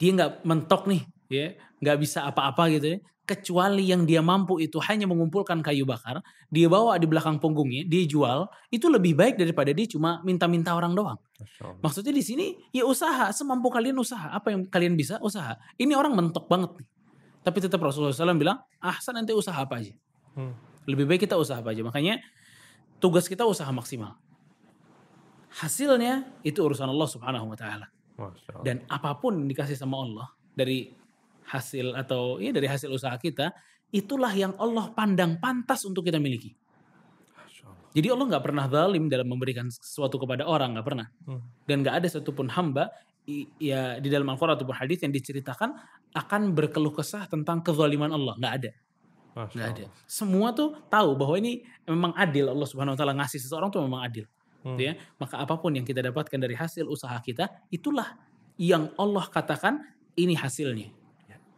dia 0.00 0.10
nggak 0.16 0.48
mentok 0.48 0.88
nih 0.88 1.04
ya 1.28 1.54
nggak 1.80 1.96
bisa 2.00 2.24
apa-apa 2.24 2.72
gitu 2.72 2.96
ya 2.96 2.98
kecuali 3.28 3.84
yang 3.84 4.08
dia 4.08 4.24
mampu 4.24 4.56
itu 4.56 4.80
hanya 4.80 5.04
mengumpulkan 5.04 5.60
kayu 5.60 5.84
bakar 5.84 6.24
dia 6.48 6.64
bawa 6.64 6.96
di 6.96 7.04
belakang 7.04 7.36
punggungnya 7.36 7.84
dia 7.84 8.08
jual 8.08 8.48
itu 8.72 8.88
lebih 8.88 9.12
baik 9.12 9.36
daripada 9.36 9.68
dia 9.68 9.84
cuma 9.84 10.24
minta-minta 10.24 10.72
orang 10.72 10.96
doang. 10.96 11.20
Maksudnya 11.84 12.16
di 12.16 12.24
sini 12.24 12.56
ya 12.72 12.88
usaha 12.88 13.28
semampu 13.36 13.68
kalian 13.68 14.00
usaha 14.00 14.32
apa 14.32 14.56
yang 14.56 14.64
kalian 14.72 14.96
bisa 14.96 15.20
usaha. 15.20 15.60
Ini 15.76 15.92
orang 15.92 16.16
mentok 16.16 16.48
banget 16.48 16.80
nih. 16.80 16.88
Tapi 17.44 17.58
tetap 17.60 17.84
Rasulullah 17.84 18.16
SAW 18.16 18.40
bilang 18.40 18.64
ahsan 18.80 19.20
nanti 19.20 19.36
usaha 19.36 19.60
apa 19.60 19.76
aja. 19.76 19.92
Hmm. 20.32 20.56
Lebih 20.88 21.04
baik 21.04 21.28
kita 21.28 21.36
usaha 21.36 21.60
apa 21.60 21.76
aja. 21.76 21.84
Makanya 21.84 22.24
tugas 22.96 23.28
kita 23.28 23.44
usaha 23.44 23.68
maksimal. 23.68 24.16
Hasilnya 25.52 26.24
itu 26.48 26.64
urusan 26.64 26.88
Allah 26.88 27.08
Subhanahu 27.12 27.52
Wa 27.52 27.58
Taala. 27.60 27.86
Dan 28.64 28.88
apa 28.88 29.20
pun 29.20 29.36
yang 29.36 29.48
dikasih 29.52 29.76
sama 29.76 30.00
Allah 30.00 30.32
dari 30.56 30.97
hasil 31.48 31.96
atau 31.96 32.36
ya 32.38 32.52
dari 32.52 32.68
hasil 32.68 32.92
usaha 32.92 33.16
kita 33.16 33.56
itulah 33.88 34.30
yang 34.36 34.52
Allah 34.60 34.92
pandang 34.92 35.40
pantas 35.40 35.82
untuk 35.88 36.04
kita 36.04 36.20
miliki. 36.20 36.52
Jadi 37.96 38.12
Allah 38.12 38.26
nggak 38.28 38.44
pernah 38.44 38.68
zalim 38.68 39.08
dalam 39.08 39.26
memberikan 39.26 39.66
sesuatu 39.72 40.20
kepada 40.20 40.44
orang, 40.44 40.76
nggak 40.76 40.86
pernah. 40.86 41.08
Hmm. 41.24 41.40
Dan 41.64 41.80
nggak 41.80 42.04
ada 42.04 42.08
satupun 42.12 42.52
hamba 42.52 42.92
ya 43.60 43.96
di 44.00 44.08
dalam 44.08 44.28
Al-Quran 44.28 44.56
ataupun 44.60 44.76
hadis 44.76 45.04
yang 45.04 45.12
diceritakan 45.12 45.72
akan 46.16 46.42
berkeluh 46.52 46.92
kesah 46.92 47.28
tentang 47.28 47.60
kezaliman 47.64 48.12
Allah, 48.12 48.36
nggak 48.40 48.54
ada, 48.60 48.70
nggak 49.36 49.68
ada. 49.72 49.84
Semua 50.08 50.52
tuh 50.52 50.76
tahu 50.88 51.16
bahwa 51.16 51.36
ini 51.36 51.64
memang 51.84 52.12
adil 52.16 52.48
Allah 52.48 52.68
Subhanahu 52.68 52.96
Wa 52.96 52.98
Taala 53.04 53.14
ngasih 53.20 53.40
seseorang 53.40 53.68
tuh 53.72 53.84
memang 53.84 54.04
adil, 54.04 54.24
Hmm. 54.64 54.76
gitu 54.76 54.92
ya. 54.92 54.92
Maka 55.20 55.44
apa 55.44 55.54
pun 55.60 55.76
yang 55.76 55.84
kita 55.84 56.00
dapatkan 56.00 56.38
dari 56.40 56.56
hasil 56.56 56.88
usaha 56.88 57.16
kita, 57.20 57.52
itulah 57.68 58.16
yang 58.56 58.92
Allah 58.96 59.24
katakan 59.28 59.84
ini 60.16 60.32
hasilnya, 60.32 60.88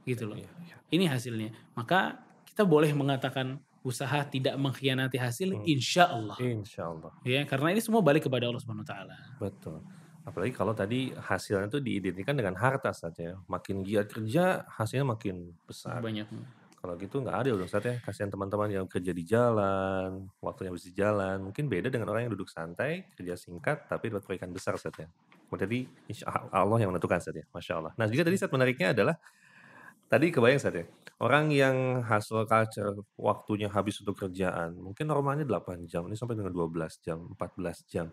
gitu 0.04 0.28
loh. 0.30 0.37
Iya, 0.37 0.50
iya. 0.66 0.76
Ini 0.90 1.04
hasilnya. 1.11 1.50
Maka 1.75 2.19
kita 2.47 2.66
boleh 2.66 2.90
mengatakan 2.92 3.59
usaha 3.80 4.21
tidak 4.28 4.61
mengkhianati 4.61 5.16
hasil, 5.16 5.57
Hmm. 5.57 5.64
insya 5.64 6.11
Allah. 6.12 6.37
Insya 6.37 6.92
Allah. 6.92 7.12
Ya, 7.25 7.40
karena 7.49 7.73
ini 7.73 7.80
semua 7.80 8.04
balik 8.04 8.28
kepada 8.28 8.45
Allah 8.49 8.61
Subhanahu 8.61 8.85
wa 8.85 8.90
taala. 8.90 9.16
Betul. 9.40 9.80
Apalagi 10.21 10.52
kalau 10.52 10.76
tadi 10.76 11.09
hasilnya 11.16 11.73
itu 11.73 11.80
diidentikan 11.80 12.37
dengan 12.37 12.52
harta 12.61 12.92
saja. 12.92 13.40
Makin 13.49 13.80
giat 13.80 14.12
kerja, 14.12 14.69
hasilnya 14.69 15.16
makin 15.16 15.57
besar. 15.64 16.04
Banyak. 16.04 16.28
Kalau 16.80 16.97
gitu 16.97 17.21
nggak 17.21 17.37
adil 17.45 17.61
dong 17.61 17.69
Ustaz 17.69 17.85
ya. 17.85 17.97
Kasihan 18.00 18.28
teman-teman 18.28 18.69
yang 18.73 18.85
kerja 18.88 19.12
di 19.12 19.25
jalan, 19.25 20.28
waktunya 20.40 20.73
habis 20.73 20.85
di 20.88 20.92
jalan. 20.97 21.49
Mungkin 21.49 21.69
beda 21.69 21.88
dengan 21.92 22.09
orang 22.09 22.28
yang 22.28 22.33
duduk 22.37 22.49
santai, 22.52 23.04
kerja 23.16 23.37
singkat, 23.37 23.85
tapi 23.88 24.09
dapat 24.12 24.25
proyekan 24.25 24.52
besar 24.52 24.76
Ustaz 24.76 24.92
ya. 24.97 25.09
Tadi 25.50 25.88
insya 26.09 26.28
Allah 26.52 26.78
yang 26.80 26.92
menentukan 26.92 27.16
Ustaz 27.21 27.37
ya. 27.37 27.45
Masya 27.52 27.73
Allah. 27.80 27.92
Nah 27.97 28.07
juga 28.09 28.28
tadi 28.28 28.37
Ustaz 28.37 28.52
menariknya 28.52 28.92
adalah, 28.97 29.16
tadi 30.11 30.35
kebayang 30.35 30.59
Ustaz 30.59 30.75
ya. 30.75 30.85
Orang 31.21 31.52
yang 31.52 32.02
hustle 32.02 32.43
culture, 32.49 32.97
waktunya 33.14 33.69
habis 33.71 34.00
untuk 34.02 34.17
kerjaan. 34.19 34.75
Mungkin 34.75 35.05
normalnya 35.07 35.45
8 35.47 35.85
jam, 35.87 36.09
ini 36.09 36.17
sampai 36.19 36.35
dengan 36.35 36.50
12 36.50 36.99
jam, 37.05 37.31
14 37.37 37.85
jam. 37.87 38.11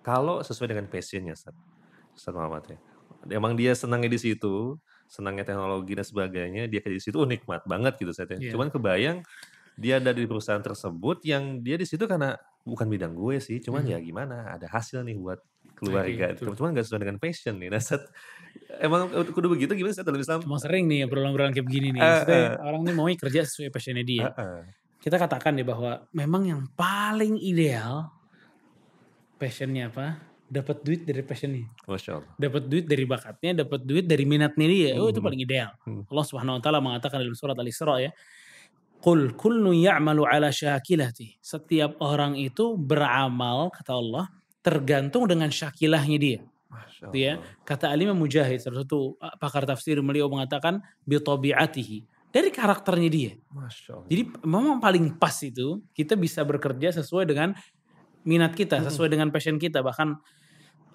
Kalau 0.00 0.40
sesuai 0.40 0.72
dengan 0.72 0.86
passionnya 0.88 1.34
Ustaz. 1.36 1.52
Ustaz 2.16 2.32
Muhammad 2.32 2.64
ya. 2.70 2.78
Emang 3.34 3.58
dia 3.58 3.74
senangnya 3.74 4.08
di 4.12 4.20
situ, 4.20 4.78
senangnya 5.10 5.44
teknologi 5.44 5.92
dan 5.98 6.06
sebagainya, 6.06 6.62
dia 6.70 6.80
kerja 6.80 6.96
di 6.96 7.04
situ, 7.04 7.16
oh 7.20 7.28
nikmat 7.28 7.66
banget 7.68 7.98
gitu 8.00 8.14
Ustaz 8.14 8.30
ya. 8.32 8.38
Iya. 8.38 8.50
Cuman 8.54 8.68
kebayang 8.72 9.18
dia 9.74 9.98
ada 9.98 10.14
di 10.14 10.24
perusahaan 10.24 10.62
tersebut 10.62 11.26
yang 11.26 11.58
dia 11.66 11.74
di 11.74 11.84
situ 11.88 12.06
karena 12.06 12.38
bukan 12.62 12.86
bidang 12.86 13.12
gue 13.18 13.42
sih, 13.42 13.58
cuman 13.58 13.82
Hmm. 13.84 13.92
ya 13.92 13.98
gimana, 13.98 14.54
ada 14.54 14.70
hasil 14.70 15.02
nih 15.02 15.18
buat 15.18 15.42
keluarga. 15.76 16.32
betul. 16.34 16.54
Cuman 16.56 16.70
gak 16.72 16.84
sesuai 16.86 17.00
dengan 17.02 17.18
passion 17.18 17.54
nih. 17.58 17.68
Nah, 17.68 17.80
Ustaz, 17.82 18.02
emang 18.80 19.10
kudu 19.10 19.46
begitu 19.50 19.74
gimana 19.74 19.92
Ustaz 19.92 20.06
dalam 20.06 20.20
Islam? 20.22 20.38
Cuma 20.42 20.58
sering 20.58 20.86
nih 20.86 21.06
berulang-ulang 21.10 21.52
kayak 21.52 21.66
begini 21.66 21.94
nih. 21.94 22.00
Maksudnya 22.00 22.38
eh. 22.38 22.50
orang 22.62 22.80
ini 22.86 22.92
mau 22.94 23.06
kerja 23.10 23.40
sesuai 23.44 23.68
passionnya 23.68 24.04
dia. 24.06 24.30
Heeh. 24.30 24.58
Kita 25.04 25.20
katakan 25.20 25.52
deh 25.52 25.66
bahwa 25.68 26.00
memang 26.16 26.42
yang 26.48 26.60
paling 26.72 27.36
ideal 27.36 28.08
passionnya 29.36 29.90
apa? 29.92 30.16
Dapat 30.44 30.76
duit 30.80 31.02
dari 31.04 31.20
passionnya. 31.24 31.66
Masya 31.84 32.10
Allah. 32.20 32.32
Dapat 32.38 32.62
duit 32.68 32.84
dari 32.86 33.04
bakatnya, 33.04 33.64
dapat 33.64 33.80
duit 33.82 34.04
dari 34.06 34.24
minatnya 34.24 34.66
dia. 34.68 34.90
Oh 34.96 35.08
itu 35.10 35.18
Hmm. 35.20 35.26
paling 35.28 35.40
ideal. 35.42 35.70
Hmm. 35.84 36.04
Allah 36.08 36.24
Subhanahu 36.24 36.56
wa 36.56 36.62
taala 36.62 36.78
mengatakan 36.80 37.18
dalam 37.20 37.34
surat 37.36 37.56
Al-Isra 37.58 38.00
ya. 38.00 38.10
Qul 39.04 39.36
kullu 39.36 39.76
ya'malu 39.76 40.24
ala 40.24 40.48
syakilati. 40.48 41.36
Setiap 41.44 42.00
orang 42.00 42.40
itu 42.40 42.72
beramal 42.80 43.68
kata 43.68 43.92
Allah 43.92 44.32
tergantung 44.64 45.28
dengan 45.28 45.52
syakilahnya 45.52 46.16
dia. 46.16 46.40
Gitu 47.04 47.18
ya. 47.20 47.36
Kata 47.68 47.92
Alimah 47.92 48.16
Mujahid, 48.16 48.64
salah 48.64 48.80
satu 48.82 49.20
uh, 49.20 49.36
pakar 49.36 49.68
tafsir 49.68 50.00
beliau 50.00 50.26
mengatakan 50.32 50.80
bitabiatihi. 51.04 52.08
Dari 52.34 52.50
karakternya 52.50 53.10
dia. 53.12 53.32
Jadi 54.10 54.22
memang 54.42 54.82
paling 54.82 55.14
pas 55.14 55.36
itu 55.44 55.78
kita 55.94 56.18
bisa 56.18 56.42
bekerja 56.42 56.90
sesuai 56.90 57.30
dengan 57.30 57.54
minat 58.26 58.58
kita, 58.58 58.82
sesuai 58.82 59.06
dengan 59.06 59.30
passion 59.30 59.54
kita. 59.54 59.86
Bahkan 59.86 60.18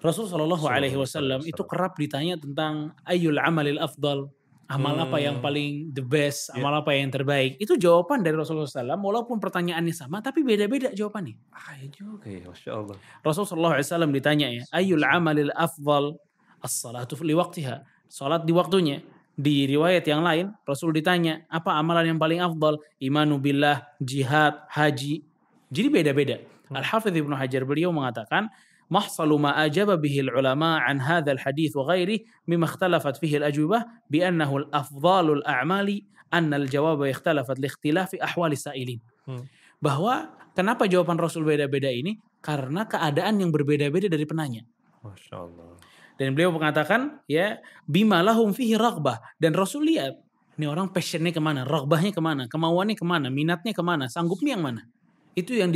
Rasul 0.04 0.28
Shallallahu 0.28 0.68
Alaihi 0.68 1.00
Wasallam 1.00 1.40
itu 1.48 1.64
kerap 1.64 1.96
ditanya 1.96 2.36
tentang 2.36 2.92
ayul 3.08 3.40
amalil 3.40 3.80
afdal, 3.80 4.28
amal 4.70 4.94
apa 4.94 5.18
yang 5.18 5.42
Hmm. 5.42 5.44
paling 5.44 5.90
the 5.90 6.00
best, 6.00 6.54
Ya. 6.54 6.62
amal 6.62 6.78
apa 6.78 6.94
yang 6.94 7.10
terbaik. 7.10 7.58
Itu 7.58 7.74
jawaban 7.74 8.22
dari 8.22 8.38
Rasulullah 8.38 8.70
SAW, 8.70 9.02
walaupun 9.02 9.42
pertanyaannya 9.42 9.90
sama, 9.90 10.22
tapi 10.22 10.46
beda-beda 10.46 10.94
jawabannya. 10.94 11.34
Ah, 11.50 11.74
iya 11.74 11.90
juga 11.90 12.30
ya, 12.30 12.46
Masya 12.46 12.70
Allah. 12.70 12.96
Rasul 13.26 13.44
Shallallahu 13.50 13.74
Alaihi 13.74 13.86
Wasallam 13.90 14.10
ditanya 14.14 14.46
ya, 14.54 14.62
ayul 14.70 15.02
amalil 15.02 15.50
afdal 15.58 16.14
as-salatu 16.62 17.18
li 17.26 17.34
waktiha, 17.34 17.82
salat 18.06 18.46
di 18.46 18.54
waktunya. 18.54 19.02
Di 19.40 19.64
riwayat 19.64 20.04
yang 20.04 20.20
lain, 20.20 20.52
Rasul 20.68 20.92
ditanya, 20.92 21.48
apa 21.48 21.72
amalan 21.74 22.12
yang 22.14 22.20
paling 22.20 22.38
afdal? 22.44 22.76
Imanu 23.00 23.40
billah, 23.40 23.88
jihad, 23.96 24.68
haji. 24.68 25.24
Jadi 25.72 25.88
beda-beda. 25.88 26.36
Al-Hafidh 26.70 27.16
Ibnu 27.18 27.34
Hajar 27.34 27.64
beliau 27.66 27.88
mengatakan, 27.90 28.52
محصل 28.89 29.29
ما 29.41 29.65
أجاب 29.65 30.01
به 30.01 30.15
العلماء 30.19 30.77
عن 30.79 31.01
هذا 31.01 31.31
الحديث 31.31 31.73
وغيره 31.75 32.19
مما 32.47 32.65
اختلفت 32.65 33.17
فيه 33.17 33.37
الأجوبة 33.41 33.85
بأنه 34.13 34.57
الأفضال 34.57 35.31
الأعمال 35.41 35.89
أن 36.33 36.53
الجواب 36.53 37.01
اختلفت 37.01 37.57
لاختلاف 37.59 38.15
أحوال 38.15 38.51
السائلين 38.51 38.99
Hmm. 39.25 39.41
bahwa 39.81 40.37
kenapa 40.53 40.85
jawaban 40.85 41.17
Rasul 41.17 41.41
beda-beda 41.49 41.89
ini 41.89 42.21
karena 42.45 42.85
keadaan 42.85 43.41
yang 43.41 43.49
berbeda-beda 43.49 44.05
dari 44.05 44.21
penanya 44.29 44.61
Masya 45.01 45.33
Allah. 45.33 45.81
dan 46.21 46.37
beliau 46.37 46.53
mengatakan 46.53 47.25
ya 47.25 47.57
bima 47.89 48.21
lahum 48.21 48.53
fihi 48.53 48.77
raghbah 48.77 49.17
dan 49.41 49.57
Rasul 49.57 49.89
lihat 49.89 50.21
ini 50.61 50.69
orang 50.69 50.93
passionnya 50.93 51.33
kemana 51.33 51.65
raghbahnya 51.65 52.13
kemana 52.13 52.45
kemauannya 52.45 52.93
kemana 52.93 53.33
minatnya 53.33 53.73
kemana 53.73 54.05
sanggupnya 54.05 54.53
yang 54.53 54.61
mana 54.61 54.85
itu 55.33 55.57
yang 55.57 55.73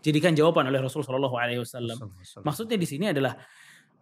dijadikan 0.00 0.32
jawaban 0.32 0.66
oleh 0.66 0.80
Rasul 0.80 1.04
Shallallahu 1.04 1.36
Alaihi 1.36 1.60
Wasallam 1.60 1.96
Maksud, 2.16 2.40
maksudnya 2.42 2.76
di 2.80 2.88
sini 2.88 3.12
adalah 3.12 3.36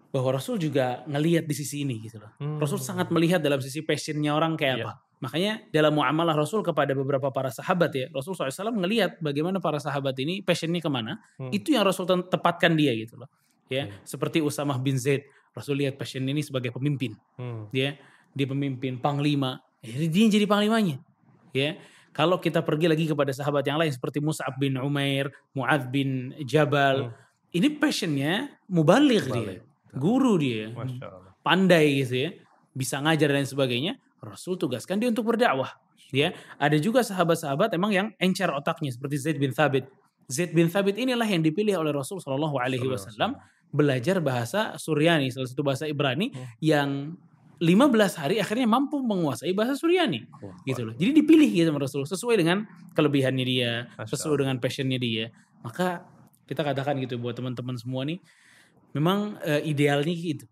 bahwa 0.09 0.31
Rasul 0.33 0.57
juga 0.57 1.05
ngelihat 1.05 1.45
di 1.45 1.52
sisi 1.52 1.85
ini 1.85 2.00
gitu 2.00 2.17
loh 2.17 2.33
Rasul 2.57 2.81
sangat 2.81 3.11
melihat 3.12 3.43
dalam 3.45 3.61
sisi 3.61 3.83
passionnya 3.83 4.33
orang 4.33 4.57
kayak 4.57 4.76
Iya. 4.78 4.87
apa. 4.88 4.93
Makanya 5.19 5.52
dalam 5.75 5.99
muamalah 5.99 6.38
Rasul 6.38 6.62
kepada 6.62 6.95
beberapa 6.95 7.35
para 7.35 7.50
sahabat 7.50 7.90
ya, 7.90 8.07
Rasul 8.14 8.38
SAW 8.38 8.71
ngelihat 8.71 9.19
bagaimana 9.19 9.59
para 9.59 9.83
sahabat 9.83 10.14
ini 10.23 10.47
passionnya 10.47 10.78
ke 10.78 10.87
mana, 10.87 11.19
Hmm. 11.35 11.50
itu 11.50 11.75
yang 11.75 11.83
Rasul 11.83 12.07
tepatkan 12.07 12.78
dia 12.78 12.95
gitu 12.95 13.19
loh. 13.19 13.26
Ya, 13.67 13.90
Iya. 13.90 13.99
seperti 14.07 14.38
Usamah 14.38 14.78
bin 14.78 14.95
Zaid, 14.95 15.26
Rasul 15.50 15.83
lihat 15.83 15.99
passion 15.99 16.23
ini 16.23 16.38
sebagai 16.47 16.71
pemimpin, 16.71 17.19
Hmm. 17.35 17.67
dia 17.75 17.99
dia 18.31 18.47
pemimpin 18.47 19.02
panglima, 19.02 19.59
jadi 19.83 20.07
dia 20.07 20.25
jadi 20.31 20.47
panglimanya. 20.47 21.02
Ya, 21.50 21.75
Kalau 22.19 22.43
kita 22.43 22.67
pergi 22.67 22.91
lagi 22.91 23.07
kepada 23.07 23.31
sahabat 23.31 23.63
yang 23.63 23.79
lain 23.79 23.95
seperti 23.95 24.19
Mus'ab 24.19 24.59
bin 24.59 24.75
Umair, 24.75 25.31
Mu'adz 25.55 25.87
bin 25.87 26.35
Jabal, 26.43 27.15
ini 27.55 27.71
passionnya 27.71 28.51
mubaligh 28.67 29.23
dia, 29.31 29.63
guru 29.95 30.35
dia, 30.35 30.75
Masya 30.75 31.07
Allah. 31.07 31.31
pandai 31.47 32.03
gitu 32.03 32.27
ya, 32.27 32.31
bisa 32.75 32.99
ngajar 32.99 33.31
dan 33.31 33.47
sebagainya. 33.47 34.03
Rasul 34.19 34.59
tugaskan 34.59 34.99
dia 34.99 35.07
untuk 35.07 35.31
berdakwah. 35.31 35.79
Ya, 36.11 36.35
ada 36.59 36.75
juga 36.75 37.07
sahabat-sahabat 37.07 37.71
emang 37.79 37.95
yang 37.95 38.09
encer 38.19 38.51
otaknya 38.51 38.91
seperti 38.91 39.15
Zaid 39.23 39.39
bin 39.39 39.55
Thabit. 39.55 39.87
Zaid 40.27 40.51
bin 40.51 40.67
Thabit 40.67 40.99
inilah 40.99 41.25
yang 41.25 41.41
dipilih 41.41 41.79
oleh 41.79 41.95
Rasul 41.95 42.19
Shallallahu 42.19 42.59
Alaihi 42.59 42.83
Wasallam 42.83 43.39
belajar 43.69 44.19
bahasa 44.19 44.75
Suryani, 44.75 45.29
salah 45.31 45.47
satu 45.47 45.63
bahasa 45.63 45.85
Ibrani 45.87 46.33
Hmm. 46.33 46.45
yang 46.59 46.89
15 47.59 48.21
hari 48.23 48.37
akhirnya 48.38 48.71
mampu 48.71 49.03
menguasai 49.03 49.50
bahasa 49.50 49.75
Suryani 49.75 50.31
Wah, 50.38 50.55
gitu 50.62 50.87
loh. 50.87 50.95
Jadi 50.95 51.11
dipilih 51.11 51.50
gitu 51.50 51.67
sama 51.69 51.83
Rasul 51.83 52.07
sesuai 52.07 52.38
dengan 52.38 52.62
kelebihannya 52.95 53.45
dia, 53.45 53.73
sesuai 53.99 54.47
dengan 54.47 54.57
passionnya 54.62 54.95
dia. 54.97 55.35
Maka 55.61 56.07
kita 56.47 56.62
katakan 56.62 57.03
gitu 57.03 57.19
buat 57.19 57.35
teman-teman 57.35 57.75
semua 57.75 58.07
nih, 58.07 58.23
memang 58.95 59.37
eh, 59.43 59.62
idealnya 59.67 60.15
gitu. 60.15 60.47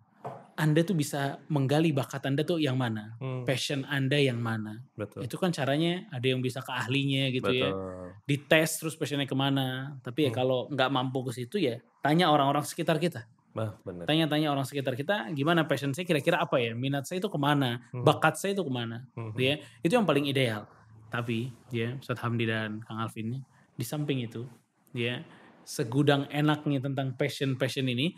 Anda 0.57 0.81
tuh 0.83 0.97
bisa 0.97 1.37
menggali 1.53 1.93
bakat 1.93 2.25
Anda 2.25 2.41
tuh 2.41 2.57
yang 2.57 2.81
mana, 2.81 3.13
Hmm, 3.21 3.45
passion 3.45 3.85
Anda 3.85 4.17
yang 4.17 4.41
mana. 4.41 4.81
betul. 4.97 5.21
Itu 5.23 5.37
kan 5.37 5.53
caranya 5.53 6.09
ada 6.09 6.25
yang 6.25 6.41
bisa 6.41 6.65
ke 6.65 6.73
ahlinya 6.73 7.29
gitu 7.29 7.53
ya, 7.53 7.71
betul. 7.71 8.17
dites 8.25 8.71
terus 8.81 8.97
passionnya 8.97 9.29
ke 9.29 9.37
mana. 9.37 9.95
Tapi 10.01 10.27
ya 10.27 10.31
Hmm. 10.33 10.39
kalau 10.41 10.59
nggak 10.73 10.89
mampu 10.91 11.29
ke 11.29 11.37
situ 11.37 11.61
ya 11.61 11.77
tanya 12.01 12.33
orang-orang 12.33 12.65
sekitar 12.65 12.97
kita. 12.97 13.29
Bah. 13.57 13.73
Tanya-tanya 14.05 14.53
orang 14.53 14.69
sekitar 14.69 14.93
kita 14.93 15.33
gimana 15.33 15.65
passion 15.65 15.97
saya 15.97 16.05
kira-kira 16.05 16.37
apa 16.37 16.61
ya, 16.61 16.77
minat 16.77 17.09
saya 17.09 17.19
itu 17.19 17.33
ke 17.33 17.41
mana, 17.41 17.81
Hmm. 17.89 18.05
bakat 18.05 18.37
saya 18.37 18.53
itu 18.53 18.61
ke 18.61 18.69
mana. 18.69 19.09
Hmm. 19.17 19.33
Gitu 19.33 19.43
ya. 19.43 19.55
Itu 19.81 19.93
yang 19.97 20.05
paling 20.05 20.29
ideal. 20.29 20.69
Tapi 21.09 21.49
ya 21.73 21.97
Ustadz 21.97 22.21
Hamdi 22.21 22.45
dan 22.45 22.85
Kang 22.85 23.01
Alvin 23.01 23.41
di 23.73 23.85
samping 23.87 24.21
itu 24.21 24.45
ya 24.93 25.25
segudang 25.65 26.29
enaknya 26.29 26.79
tentang 26.79 27.17
passion-passion 27.17 27.89
ini 27.89 28.13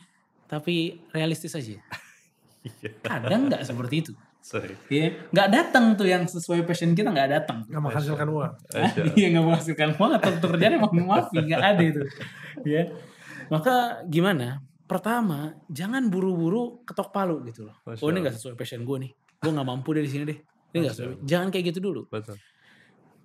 tapi 0.45 0.99
realistis 1.14 1.54
aja. 1.54 1.78
Iya. 2.59 2.90
Kadang 3.00 3.47
nggak 3.49 3.62
seperti 3.62 4.02
itu. 4.02 4.12
Sorry. 4.42 4.75
Ya, 4.90 5.14
nggak 5.30 5.49
datang 5.49 5.95
tuh 5.95 6.11
yang 6.11 6.26
sesuai 6.26 6.66
passion 6.66 6.90
kita 6.92 7.14
nggak 7.14 7.30
datang. 7.30 7.62
Nggak 7.71 7.80
menghasilkan 7.80 8.26
uang. 8.28 8.52
Iya 9.18 9.26
nggak 9.30 9.45
menghasilkan 9.47 9.88
uang 9.95 10.12
atau 10.18 10.30
pekerjaan 10.42 10.75
emang 10.76 10.92
maaf 11.07 11.30
nggak 11.30 11.62
ada 11.62 11.83
itu. 11.87 12.02
Ya, 12.66 12.90
maka 13.47 14.02
gimana? 14.11 14.59
Pertama, 14.88 15.52
jangan 15.68 16.09
buru-buru 16.09 16.80
ketok 16.88 17.12
palu 17.12 17.45
gitu 17.45 17.68
loh. 17.68 17.76
Masya 17.85 18.00
Oh 18.00 18.09
ini 18.09 18.25
nggak 18.25 18.35
sesuai 18.40 18.57
passion 18.57 18.88
gue 18.88 18.97
nih. 19.04 19.12
Gue 19.45 19.52
nggak 19.52 19.68
mampu 19.68 19.92
dari 19.92 20.09
sini 20.09 20.25
deh. 20.25 20.38
Ini 20.73 20.76
Masya 20.80 20.92
sesuai. 20.97 21.14
Jangan 21.28 21.49
kayak 21.52 21.64
gitu 21.76 21.80
dulu. 21.85 22.09
Betul. 22.09 22.40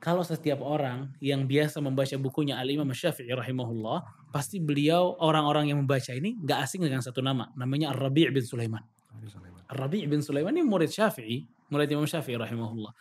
Kalau 0.04 0.20
setiap 0.20 0.60
orang 0.60 1.16
yang 1.24 1.48
biasa 1.48 1.80
membaca 1.80 2.12
bukunya 2.20 2.60
Al 2.60 2.68
Imam 2.68 2.92
Syafi'i 2.92 3.32
rahimahullah, 3.32 4.28
pasti 4.36 4.60
beliau 4.60 5.16
orang-orang 5.24 5.72
yang 5.72 5.80
membaca 5.80 6.12
ini 6.12 6.36
nggak 6.44 6.60
asing 6.60 6.84
dengan 6.84 7.00
satu 7.00 7.24
nama, 7.24 7.48
namanya 7.56 7.96
Ar-Rabi' 7.96 8.28
bin 8.36 8.44
Sulaiman. 8.44 8.84
Rabi' 9.72 10.04
bin 10.04 10.20
Sulaiman 10.20 10.52
ini 10.52 10.68
murid 10.68 10.92
Syafi'i, 10.92 11.48
murid 11.72 11.88
Imam 11.88 12.04
Syafi'i 12.04 12.36
rahimahullah. 12.36 12.92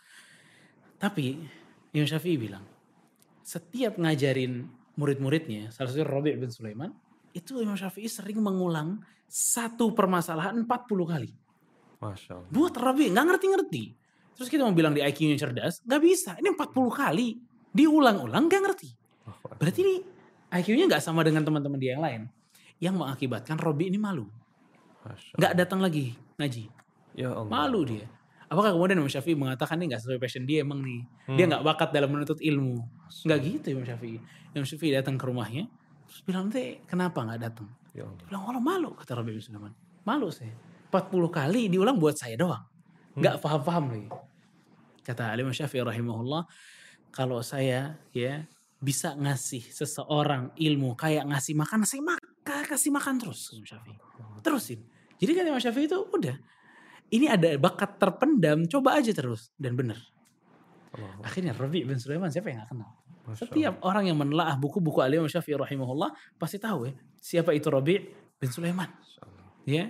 Tapi 0.95 1.43
Imam 1.91 2.07
Syafi'i 2.07 2.39
bilang, 2.39 2.63
setiap 3.43 3.99
ngajarin 3.99 4.71
murid-muridnya, 4.95 5.75
salah 5.75 5.91
satu 5.91 6.07
Rabi' 6.07 6.39
bin 6.39 6.55
Sulaiman, 6.55 6.95
itu 7.33 7.59
Imam 7.59 7.75
Syafi'i 7.75 8.07
sering 8.07 8.39
mengulang 8.39 9.01
satu 9.25 9.91
permasalahan 9.97 10.53
40 10.61 10.69
kali. 11.09 11.31
Masya 11.97 12.31
Allah. 12.37 12.49
Buat 12.53 12.73
Rabi' 12.77 13.09
nggak 13.09 13.25
ngerti-ngerti. 13.33 13.83
Terus 14.33 14.49
kita 14.49 14.65
mau 14.65 14.73
bilang 14.73 14.93
di 14.93 15.01
IQ-nya 15.01 15.37
cerdas, 15.37 15.81
nggak 15.85 16.01
bisa. 16.01 16.31
Ini 16.37 16.53
40 16.53 16.73
kali 16.93 17.37
diulang-ulang 17.73 18.45
nggak 18.49 18.61
ngerti. 18.61 18.89
Berarti 19.57 19.79
ini 19.81 19.95
IQ-nya 20.53 20.85
nggak 20.89 21.01
sama 21.01 21.25
dengan 21.25 21.41
teman-teman 21.41 21.77
dia 21.81 21.97
yang 21.97 22.03
lain. 22.05 22.21
Yang 22.77 22.95
mengakibatkan 22.99 23.57
Robi 23.57 23.89
ini 23.89 23.97
malu. 23.97 24.29
Nggak 25.37 25.53
datang 25.57 25.81
lagi 25.81 26.13
ngaji. 26.37 26.69
Ya 27.17 27.33
Allah. 27.33 27.49
Malu 27.49 27.81
dia. 27.85 28.05
Apakah 28.49 28.69
kemudian 28.77 29.01
Imam 29.01 29.09
Syafi'i 29.09 29.33
mengatakan 29.33 29.81
ini 29.81 29.93
nggak 29.93 30.01
sesuai 30.05 30.19
passion 30.21 30.45
dia 30.45 30.61
emang 30.61 30.81
nih. 30.85 31.01
Dia 31.33 31.45
nggak 31.49 31.63
bakat 31.65 31.89
dalam 31.89 32.13
menuntut 32.13 32.37
ilmu. 32.37 32.85
Nggak 33.25 33.39
gitu 33.41 33.67
Imam 33.73 33.85
Syafi'i. 33.85 34.17
Imam 34.53 34.65
Syafi'i 34.65 34.93
datang 34.93 35.17
ke 35.17 35.25
rumahnya. 35.25 35.65
Terus 36.13 36.21
bilang, 36.29 36.53
nanti 36.53 36.77
kenapa 36.85 37.25
nggak 37.25 37.41
datang? 37.41 37.65
Ya 37.97 38.05
Allah. 38.05 38.25
Bilang, 38.29 38.43
Allah 38.45 38.61
malu 38.61 38.93
kata 38.93 39.17
Rabi 39.17 39.33
bin 39.33 39.41
Sulaiman. 39.41 39.73
Malu 40.05 40.29
saya. 40.29 40.53
40 40.93 41.09
kali 41.33 41.73
diulang 41.73 41.97
buat 41.97 42.13
saya 42.13 42.37
doang. 42.37 42.61
Nggak 43.17 43.41
paham-paham 43.41 43.85
lagi. 43.89 44.09
Kata 45.01 45.33
Imam 45.33 45.49
Syafi'i 45.49 45.81
rahimahullah. 45.81 46.45
Kalau 47.09 47.41
saya 47.41 47.97
ya 48.13 48.45
bisa 48.77 49.17
ngasih 49.17 49.73
seseorang 49.73 50.53
ilmu 50.53 50.93
kayak 50.93 51.25
ngasih 51.33 51.57
makan, 51.57 51.81
saya 51.81 52.05
maka 52.05 52.61
kasih 52.69 52.93
makan 52.93 53.17
terus. 53.17 53.49
Syafi'i. 53.49 53.97
Terusin. 54.45 54.85
Jadi 55.17 55.31
kan 55.33 55.49
Imam 55.49 55.57
Syafi'i 55.57 55.89
itu 55.89 55.97
udah. 55.97 56.37
Ini 57.09 57.25
ada 57.25 57.57
bakat 57.57 57.97
terpendam, 57.97 58.69
coba 58.69 59.01
aja 59.01 59.09
terus. 59.17 59.49
Dan. 59.57 59.73
Allahu 60.93 61.25
Akhirnya 61.25 61.57
Rabi 61.57 61.89
bin 61.89 61.97
Sulaiman 61.97 62.29
siapa 62.29 62.53
yang 62.53 62.61
gak 62.61 62.69
kenal? 62.69 62.89
Masya 63.23 63.47
Setiap 63.47 63.75
orang 63.87 64.11
yang 64.11 64.19
menelaah 64.19 64.59
buku-buku 64.59 64.99
Al-Imam 64.99 65.31
Syafi'i 65.31 65.55
rahimahullah 65.55 66.11
pasti 66.35 66.59
tahu 66.59 66.91
ya 66.91 66.93
siapa 67.23 67.55
itu 67.55 67.71
Rabi' 67.71 67.99
bin 68.43 68.51
Sulaiman. 68.51 68.91
Ya. 69.63 69.87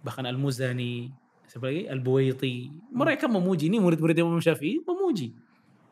Bahkan 0.00 0.24
Al-Muzani, 0.24 1.12
siapa 1.44 1.68
lagi? 1.68 1.84
Al-Buwaiti. 1.84 2.72
Mereka 2.96 3.28
memuji 3.28 3.68
ini 3.68 3.76
murid-murid 3.76 4.16
Imam 4.16 4.40
Syafi'i 4.40 4.80
memuji. 4.80 5.36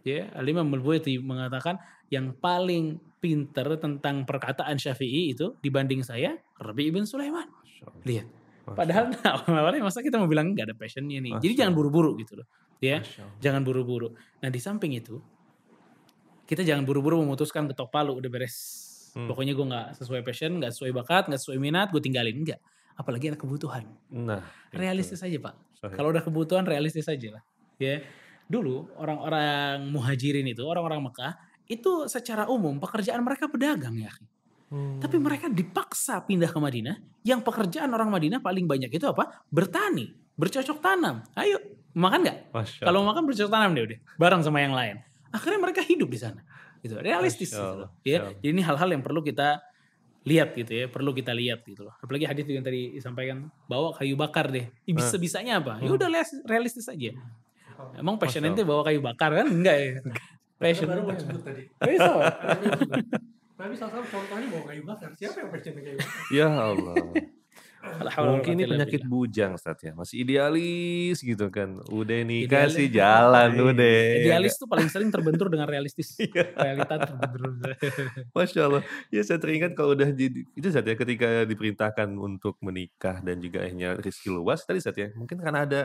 Ya, 0.03 0.33
Al-Imam 0.33 0.65
Al-Buwaiti 0.73 1.21
mengatakan 1.21 1.77
yang 2.09 2.33
paling 2.33 2.97
pinter 3.21 3.77
tentang 3.77 4.25
perkataan 4.25 4.81
Syafi'i 4.81 5.37
itu 5.37 5.61
dibanding 5.61 6.01
saya 6.01 6.41
Rabi' 6.57 6.89
bin 6.89 7.05
Sulaiman. 7.05 7.47
Lihat. 8.09 8.27
Masya 8.63 8.77
Padahal 8.79 9.05
nah, 9.11 9.43
awalnya 9.61 9.83
masa 9.85 10.01
kita 10.01 10.17
mau 10.17 10.31
bilang 10.31 10.57
nggak 10.57 10.73
ada 10.73 10.77
passionnya 10.77 11.21
nih. 11.21 11.37
Jadi 11.37 11.53
jangan 11.53 11.77
buru-buru 11.77 12.17
gitu 12.17 12.41
loh. 12.41 12.47
Ya. 12.83 13.05
Jangan 13.39 13.63
buru-buru. 13.63 14.17
Nah 14.43 14.51
di 14.51 14.59
samping 14.59 14.97
itu, 14.97 15.23
kita 16.53 16.69
jangan 16.69 16.85
buru-buru 16.85 17.25
memutuskan 17.25 17.65
ketok 17.65 17.89
palu 17.89 18.21
udah 18.21 18.29
beres. 18.29 18.57
Hmm. 19.17 19.25
Pokoknya 19.25 19.57
gue 19.57 19.67
nggak 19.73 19.89
sesuai 19.97 20.21
passion, 20.21 20.61
nggak 20.61 20.73
sesuai 20.77 20.93
bakat, 20.93 21.33
nggak 21.33 21.41
sesuai 21.41 21.57
minat, 21.57 21.89
gue 21.89 22.05
tinggalin 22.05 22.45
enggak. 22.45 22.61
Apalagi 22.93 23.33
ada 23.33 23.41
kebutuhan. 23.41 23.89
Nah. 24.13 24.45
itu. 24.69 24.77
Realistis 24.77 25.25
aja 25.25 25.33
pak. 25.41 25.57
Kalau 25.97 26.13
udah 26.13 26.21
kebutuhan 26.21 26.69
realistis 26.69 27.09
aja 27.09 27.41
lah. 27.41 27.43
Ya. 27.81 28.05
Dulu 28.53 29.01
orang-orang 29.01 29.89
muhajirin 29.89 30.45
itu, 30.45 30.61
orang-orang 30.69 31.09
Mekah, 31.09 31.41
itu 31.73 32.05
secara 32.05 32.45
umum 32.53 32.77
pekerjaan 32.77 33.25
mereka 33.25 33.49
pedagang 33.49 33.97
ya. 33.97 34.13
Hmm. 34.69 35.01
Tapi 35.01 35.17
mereka 35.17 35.49
dipaksa 35.49 36.21
pindah 36.21 36.53
ke 36.53 36.59
Madinah. 36.61 37.01
Yang 37.25 37.49
pekerjaan 37.49 37.89
orang 37.97 38.13
Madinah 38.13 38.45
paling 38.45 38.69
banyak 38.69 38.93
itu 38.93 39.09
apa? 39.09 39.41
Bertani, 39.49 40.13
bercocok 40.37 40.85
tanam. 40.85 41.25
Ayo, 41.33 41.57
makan 41.97 42.29
nggak? 42.29 42.39
Kalau 42.85 43.09
makan 43.09 43.25
bercocok 43.25 43.53
tanam 43.53 43.73
deh 43.73 43.85
udah, 43.89 43.99
bareng 44.21 44.45
sama 44.45 44.61
yang 44.61 44.77
lain. 44.77 45.01
Akhirnya 45.33 45.59
mereka 45.59 45.81
hidup 45.81 46.07
di 46.07 46.21
sana. 46.21 46.41
Gitu, 46.79 46.99
realistis 46.99 47.51
gitu 47.51 47.77
loh. 47.79 47.91
Ya. 48.03 48.31
Jadi 48.37 48.49
ini 48.49 48.61
hal-hal 48.61 48.89
yang 48.91 49.01
perlu 49.01 49.23
kita 49.23 49.63
lihat 50.23 50.55
gitu 50.55 50.71
ya, 50.71 50.87
perlu 50.87 51.11
kita 51.11 51.31
lihat 51.31 51.63
gitu 51.63 51.83
loh. 51.83 51.95
Apalagi 51.99 52.27
hadis 52.27 52.47
yang 52.47 52.63
tadi 52.63 52.95
disampaikan 52.95 53.51
bawa 53.67 53.91
kayu 53.93 54.15
bakar 54.15 54.51
deh. 54.51 54.71
Ih, 54.85 54.93
Ah. 54.93 55.03
Bisa-bisanya 55.03 55.59
apa? 55.59 55.79
Ya 55.79 55.91
Hmm. 55.91 55.97
udah 55.97 56.09
realistis- 56.09 56.45
realistis 56.45 56.87
aja. 56.87 57.11
Emang 57.95 58.15
passion 58.15 58.45
ente 58.45 58.63
bawa 58.63 58.83
kayu 58.83 59.03
bakar 59.03 59.35
kan? 59.35 59.47
Enggak 59.49 59.75
ya. 59.75 59.91
Passion. 60.55 60.87
Baru 60.87 61.03
mau 61.03 61.19
sebut 61.19 61.43
tadi. 61.43 61.67
Bisa. 61.67 62.11
Tapi 63.53 63.75
salah 63.75 63.93
satu 63.93 64.07
contohnya 64.07 64.47
mau 64.47 64.63
kayu 64.63 64.83
bakar. 64.83 65.11
Siapa 65.15 65.39
yang 65.39 65.51
passion 65.51 65.75
kayu 65.77 65.99
bakar? 65.99 66.19
Ya 66.31 66.47
Allah. 66.51 66.95
Mungkin 68.33 68.55
ini 68.55 68.65
penyakit 68.65 69.03
bujang 69.11 69.59
Ustaz 69.59 69.83
ya. 69.83 69.93
Masih 69.93 70.23
idealis 70.23 71.19
gitu 71.19 71.51
kan. 71.51 71.83
Udah 71.91 72.23
nikah 72.23 72.71
Idealis. 72.71 72.75
sih 72.79 72.89
jalan 72.89 73.51
udah. 73.59 73.99
Idealis 74.23 74.55
tuh 74.59 74.69
paling 74.71 74.89
sering 74.95 75.11
terbentur 75.11 75.51
dengan 75.51 75.67
realistis. 75.67 76.15
Iya. 76.23 76.55
Realita 76.55 76.97
terbentur. 77.03 77.51
Masya 78.37 78.61
Allah. 78.71 78.83
Ya 79.11 79.21
saya 79.27 79.43
teringat 79.43 79.75
kalau 79.75 79.99
udah 79.99 80.15
jadi 80.15 80.47
itu 80.55 80.67
saat 80.71 80.87
ya 80.87 80.95
ketika 80.95 81.43
diperintahkan 81.45 82.09
untuk 82.15 82.57
menikah 82.63 83.19
dan 83.21 83.43
juga 83.43 83.67
akhirnya 83.67 83.99
rezeki 83.99 84.31
luas 84.33 84.63
tadi 84.63 84.79
saat 84.79 84.97
ya 84.97 85.11
mungkin 85.19 85.43
karena 85.43 85.67
ada 85.67 85.81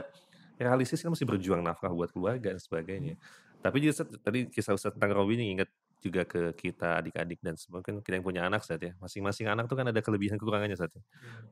realistis 0.62 1.02
kan 1.02 1.10
masih 1.12 1.26
berjuang 1.26 1.66
nafkah 1.66 1.90
buat 1.90 2.14
keluarga 2.14 2.54
dan 2.54 2.62
sebagainya. 2.62 3.18
Tapi 3.60 3.82
juga 3.82 3.92
Ustaz, 4.00 4.08
tadi 4.22 4.46
kisah 4.48 4.78
Ustaz 4.78 4.94
tentang 4.94 5.18
Robi 5.18 5.36
ini 5.42 5.58
ingat 5.58 5.70
juga 5.98 6.24
ke 6.30 6.54
kita 6.54 7.02
adik-adik 7.02 7.42
dan 7.42 7.58
kan 7.82 8.00
kita 8.06 8.22
yang 8.22 8.26
punya 8.26 8.42
anak 8.46 8.62
saat 8.62 8.80
ya 8.80 8.94
masing-masing 9.02 9.50
anak 9.50 9.66
tuh 9.66 9.74
kan 9.74 9.90
ada 9.90 9.98
kelebihan 9.98 10.38
kekurangannya 10.38 10.78
saat 10.78 10.94
ya. 10.94 11.02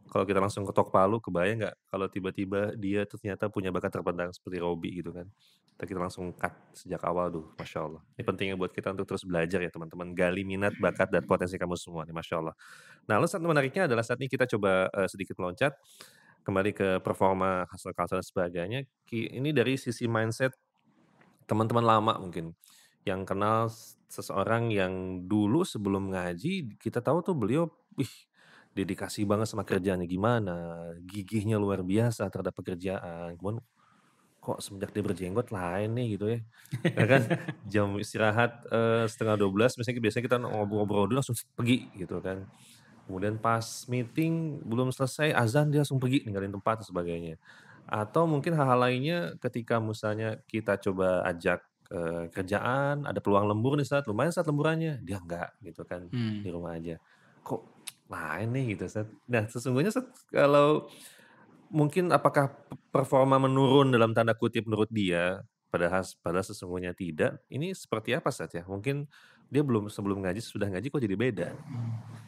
Kalau 0.05 0.23
kita 0.23 0.37
langsung 0.37 0.63
ketok 0.63 0.93
palu 0.93 1.17
kebayang 1.17 1.65
nggak 1.65 1.75
kalau 1.89 2.05
tiba-tiba 2.05 2.77
dia 2.77 3.03
tuh 3.09 3.17
ternyata 3.17 3.49
punya 3.49 3.73
bakat 3.73 3.89
terpendam 3.89 4.29
seperti 4.29 4.61
Robi 4.61 5.01
gitu 5.01 5.09
kan. 5.09 5.25
Kita, 5.75 5.83
kita 5.91 5.99
langsung 5.99 6.31
cut 6.31 6.55
sejak 6.71 7.03
awal 7.03 7.27
tuh, 7.27 7.51
masya 7.59 7.83
Allah. 7.83 8.01
Ini 8.15 8.23
pentingnya 8.23 8.55
buat 8.55 8.71
kita 8.71 8.95
untuk 8.95 9.11
terus 9.11 9.27
belajar 9.27 9.59
ya 9.59 9.67
teman-teman, 9.67 10.15
gali 10.15 10.47
minat, 10.47 10.71
bakat 10.79 11.11
dan 11.11 11.27
potensi 11.27 11.59
kamu 11.59 11.75
semua 11.75 12.07
nih, 12.07 12.15
masya 12.15 12.39
Allah. 12.39 12.55
Nah, 13.11 13.19
lalu 13.19 13.27
saat 13.27 13.43
menariknya 13.43 13.83
adalah 13.83 13.99
saat 14.07 14.15
ini 14.23 14.31
kita 14.31 14.47
coba 14.47 14.87
eh, 14.87 15.07
sedikit 15.11 15.35
meloncat 15.35 15.75
kembali 16.47 16.71
ke 16.71 16.89
performa 17.03 17.67
hasil 17.67 17.91
kalsel 17.91 18.21
dan 18.21 18.25
sebagainya. 18.25 18.79
Ini 19.11 19.49
dari 19.51 19.75
sisi 19.75 20.07
mindset 20.07 20.55
teman-teman 21.43 21.83
lama 21.83 22.13
mungkin 22.21 22.53
yang 23.05 23.21
kenal 23.23 23.69
seseorang 24.09 24.73
yang 24.73 25.25
dulu 25.29 25.61
sebelum 25.61 26.09
ngaji 26.09 26.75
kita 26.81 26.99
tahu 27.05 27.21
tuh 27.21 27.37
beliau 27.37 27.69
ih 28.01 28.11
dedikasi 28.75 29.23
banget 29.23 29.47
sama 29.47 29.63
kerjaannya 29.63 30.03
gimana, 30.03 30.55
gigihnya 31.07 31.55
luar 31.55 31.79
biasa 31.85 32.27
terhadap 32.27 32.51
pekerjaan. 32.59 33.39
Kemudian 33.39 33.63
kok 34.43 34.61
semenjak 34.61 34.93
dia 34.93 35.01
berjenggot 35.01 35.47
lain 35.49 35.89
nih 35.95 36.07
gitu 36.19 36.25
ya. 36.29 36.39
Ya 36.83 37.05
kan 37.07 37.21
jam 37.71 37.87
istirahat 37.97 38.67
eh, 38.69 39.05
setengah 39.07 39.39
12 39.41 39.79
misalnya 39.79 40.01
biasanya 40.03 40.23
kita 40.27 40.37
ngobrol-ngobrol 40.43 41.07
dulu 41.09 41.17
langsung 41.23 41.37
pergi 41.55 41.87
gitu 41.95 42.19
kan. 42.19 42.43
Kemudian 43.05 43.37
pas 43.37 43.63
meeting 43.87 44.65
belum 44.65 44.89
selesai 44.89 45.31
azan 45.33 45.71
dia 45.71 45.85
langsung 45.85 46.01
pergi 46.01 46.25
ninggalin 46.27 46.53
tempat 46.53 46.83
dan 46.83 46.87
sebagainya. 46.89 47.35
Atau 47.85 48.25
mungkin 48.25 48.57
hal-hal 48.57 48.81
lainnya 48.81 49.17
ketika 49.39 49.77
misalnya 49.77 50.41
kita 50.49 50.77
coba 50.81 51.21
ajak 51.25 51.61
eh, 51.91 52.25
kerjaan, 52.33 53.05
ada 53.05 53.19
peluang 53.21 53.45
lembur 53.49 53.77
nih 53.77 53.85
saat 53.85 54.05
lumayan 54.05 54.33
saat 54.33 54.47
lemburannya, 54.49 55.01
dia 55.05 55.17
enggak 55.21 55.53
gitu 55.61 55.85
kan 55.85 56.07
Hmm. 56.09 56.41
di 56.41 56.49
rumah 56.49 56.77
aja. 56.77 56.97
Kok 57.41 57.61
lain 58.09 58.47
nih 58.53 58.65
gitu 58.77 58.85
Seth. 58.89 59.09
Nah 59.25 59.45
sesungguhnya 59.45 59.89
Seth, 59.93 60.09
kalau 60.29 60.89
mungkin 61.69 62.13
apakah 62.13 62.53
p- 62.53 62.77
performa 62.93 63.41
menurun 63.41 63.89
dalam 63.89 64.13
tanda 64.13 64.37
kutip 64.37 64.65
menurut 64.69 64.89
dia, 64.93 65.41
padahal 65.73 66.05
padahal 66.21 66.45
sesungguhnya 66.45 66.93
tidak. 66.93 67.41
Ini 67.49 67.73
seperti 67.73 68.13
apa 68.13 68.29
Seth 68.29 68.53
ya? 68.55 68.63
Mungkin 68.65 69.05
dia 69.49 69.61
belum 69.61 69.89
sebelum 69.89 70.25
ngaji 70.25 70.41
sudah 70.41 70.69
ngaji 70.69 70.89
kok 70.89 71.01
jadi 71.01 71.17
beda. 71.17 71.47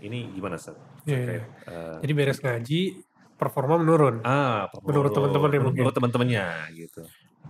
Ini 0.02 0.38
gimana 0.38 0.58
Seth? 0.62 0.78
Iya, 1.06 1.18
iya. 1.18 1.26
Terkait, 1.26 1.44
eh, 1.66 1.98
Jadi 2.06 2.12
beres 2.14 2.40
ngaji, 2.42 2.82
performa 3.38 3.78
menurun. 3.82 4.22
ah 4.22 4.70
Menurut 4.86 5.14
teman-teman 5.14 5.50
ya 5.50 5.60
mungkin. 5.62 5.82
menurut 5.82 5.96
teman-temannya 5.96 6.46
gitu. 6.74 7.02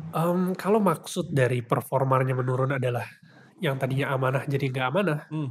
Em, 0.08 0.56
kalau 0.56 0.80
maksud 0.80 1.30
dari 1.30 1.60
performanya 1.62 2.32
menurun 2.34 2.80
adalah 2.80 3.04
yang 3.60 3.76
tadinya 3.76 4.14
amanah 4.14 4.46
jadi 4.48 4.66
nggak 4.72 4.86
amanah, 4.88 5.20
Hmm. 5.30 5.50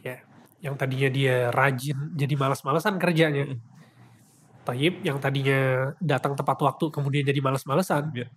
ya. 0.00 0.18
Yang 0.62 0.74
tadinya 0.78 1.08
dia 1.10 1.36
rajin 1.50 2.14
jadi 2.14 2.34
malas-malesan 2.38 2.94
kerjanya. 3.02 3.50
Mm. 3.50 3.58
Taib 4.62 4.94
yang 5.02 5.18
tadinya 5.18 5.90
datang 5.98 6.38
tepat 6.38 6.54
waktu 6.62 6.86
kemudian 6.94 7.26
jadi 7.26 7.42
malas-malesan. 7.42 8.14
Iya. 8.14 8.30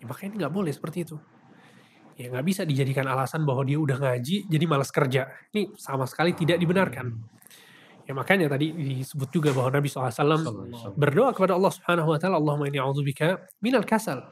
Ya 0.00 0.04
makanya 0.08 0.48
nggak 0.48 0.52
boleh 0.56 0.72
seperti 0.72 1.04
itu. 1.04 1.20
Ya 2.16 2.32
nggak 2.32 2.44
bisa 2.48 2.64
dijadikan 2.64 3.04
alasan 3.04 3.44
bahwa 3.44 3.68
dia 3.68 3.76
udah 3.76 4.00
ngaji 4.00 4.48
jadi 4.48 4.64
malas 4.64 4.88
kerja. 4.88 5.28
Ini 5.52 5.76
sama 5.76 6.08
sekali 6.08 6.32
tidak 6.32 6.56
dibenarkan. 6.56 7.20
Ya 8.08 8.16
makanya 8.16 8.48
tadi 8.48 8.72
disebut 8.72 9.28
juga 9.28 9.52
bahwa 9.52 9.76
Nabi 9.76 9.92
SAW 9.92 10.08
Sallallahu. 10.08 10.96
berdoa 10.96 11.30
kepada 11.36 11.52
Allah 11.54 11.70
Subhanahu 11.70 12.08
wa 12.10 12.18
taala, 12.18 12.40
Allahumma 12.40 12.66
inni 12.72 12.80
a'udzubika 12.80 13.44
minal 13.60 13.84
kasal. 13.84 14.24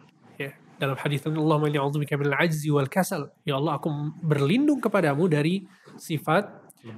Ya, 0.80 0.88
dalam 0.88 0.96
hadis 0.96 1.20
ini 1.28 1.36
Allahumma 1.36 1.68
inni 1.68 1.76
a'udzubika 1.76 2.16
minal 2.16 2.40
ajzi 2.40 2.72
wal 2.72 2.88
kasal. 2.88 3.28
Ya 3.44 3.60
Allah, 3.60 3.76
aku 3.76 3.92
berlindung 4.24 4.80
kepadamu 4.80 5.28
dari 5.28 5.68
sifat 6.00 6.48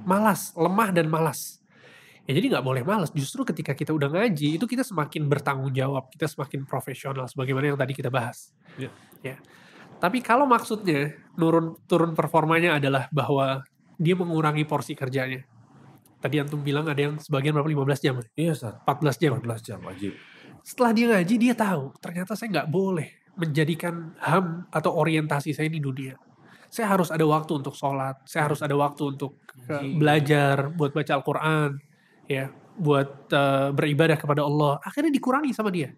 malas, 0.07 0.55
lemah 0.55 0.95
dan 0.95 1.11
malas. 1.11 1.59
Ya 2.23 2.31
jadi 2.39 2.55
nggak 2.55 2.63
boleh 2.63 2.87
malas. 2.87 3.11
Justru 3.11 3.43
ketika 3.43 3.75
kita 3.75 3.91
udah 3.91 4.07
ngaji, 4.07 4.55
itu 4.55 4.63
kita 4.63 4.87
semakin 4.87 5.27
bertanggung 5.27 5.75
jawab, 5.75 6.07
kita 6.15 6.31
semakin 6.31 6.63
profesional 6.63 7.27
sebagaimana 7.27 7.75
yang 7.75 7.79
tadi 7.79 7.91
kita 7.91 8.07
bahas. 8.07 8.55
Iya. 8.79 8.87
Ya. 9.19 9.35
Tapi 9.99 10.23
kalau 10.23 10.47
maksudnya 10.47 11.19
nurun 11.35 11.75
turun 11.83 12.15
performanya 12.15 12.79
adalah 12.79 13.11
bahwa 13.11 13.67
dia 13.99 14.15
mengurangi 14.15 14.63
porsi 14.63 14.95
kerjanya. 14.95 15.43
Tadi 16.23 16.39
antum 16.39 16.63
bilang 16.63 16.87
ada 16.87 17.03
yang 17.03 17.19
sebagian 17.19 17.51
berapa 17.51 17.67
15 17.67 17.99
jam, 17.99 18.15
Iya 18.39 18.55
Seth. 18.55 18.79
14 18.87 19.19
jam. 19.19 19.31
14 19.43 19.59
jam 19.59 19.79
wajib. 19.83 20.15
Setelah 20.63 20.91
dia 20.95 21.05
ngaji 21.11 21.35
dia 21.35 21.51
tahu 21.51 21.91
ternyata 21.99 22.39
saya 22.39 22.47
nggak 22.47 22.71
boleh 22.71 23.22
menjadikan 23.33 24.13
ham 24.21 24.69
atau 24.69 24.93
orientasi 24.93 25.53
saya 25.53 25.69
di 25.69 25.81
dunia. 25.81 26.13
Saya 26.69 26.89
harus 26.89 27.13
ada 27.13 27.21
waktu 27.25 27.61
untuk 27.61 27.77
sholat, 27.77 28.25
saya 28.25 28.49
harus 28.49 28.61
ada 28.65 28.73
waktu 28.73 29.13
untuk 29.13 29.37
uh, 29.69 29.85
belajar, 29.97 30.73
buat 30.73 30.89
baca 30.89 31.11
Al-Quran, 31.21 31.77
ya, 32.25 32.49
buat 32.77 33.29
uh, 33.29 33.69
beribadah 33.73 34.17
kepada 34.17 34.41
Allah. 34.41 34.81
Akhirnya 34.81 35.13
dikurangi 35.13 35.53
sama 35.53 35.69
dia. 35.69 35.93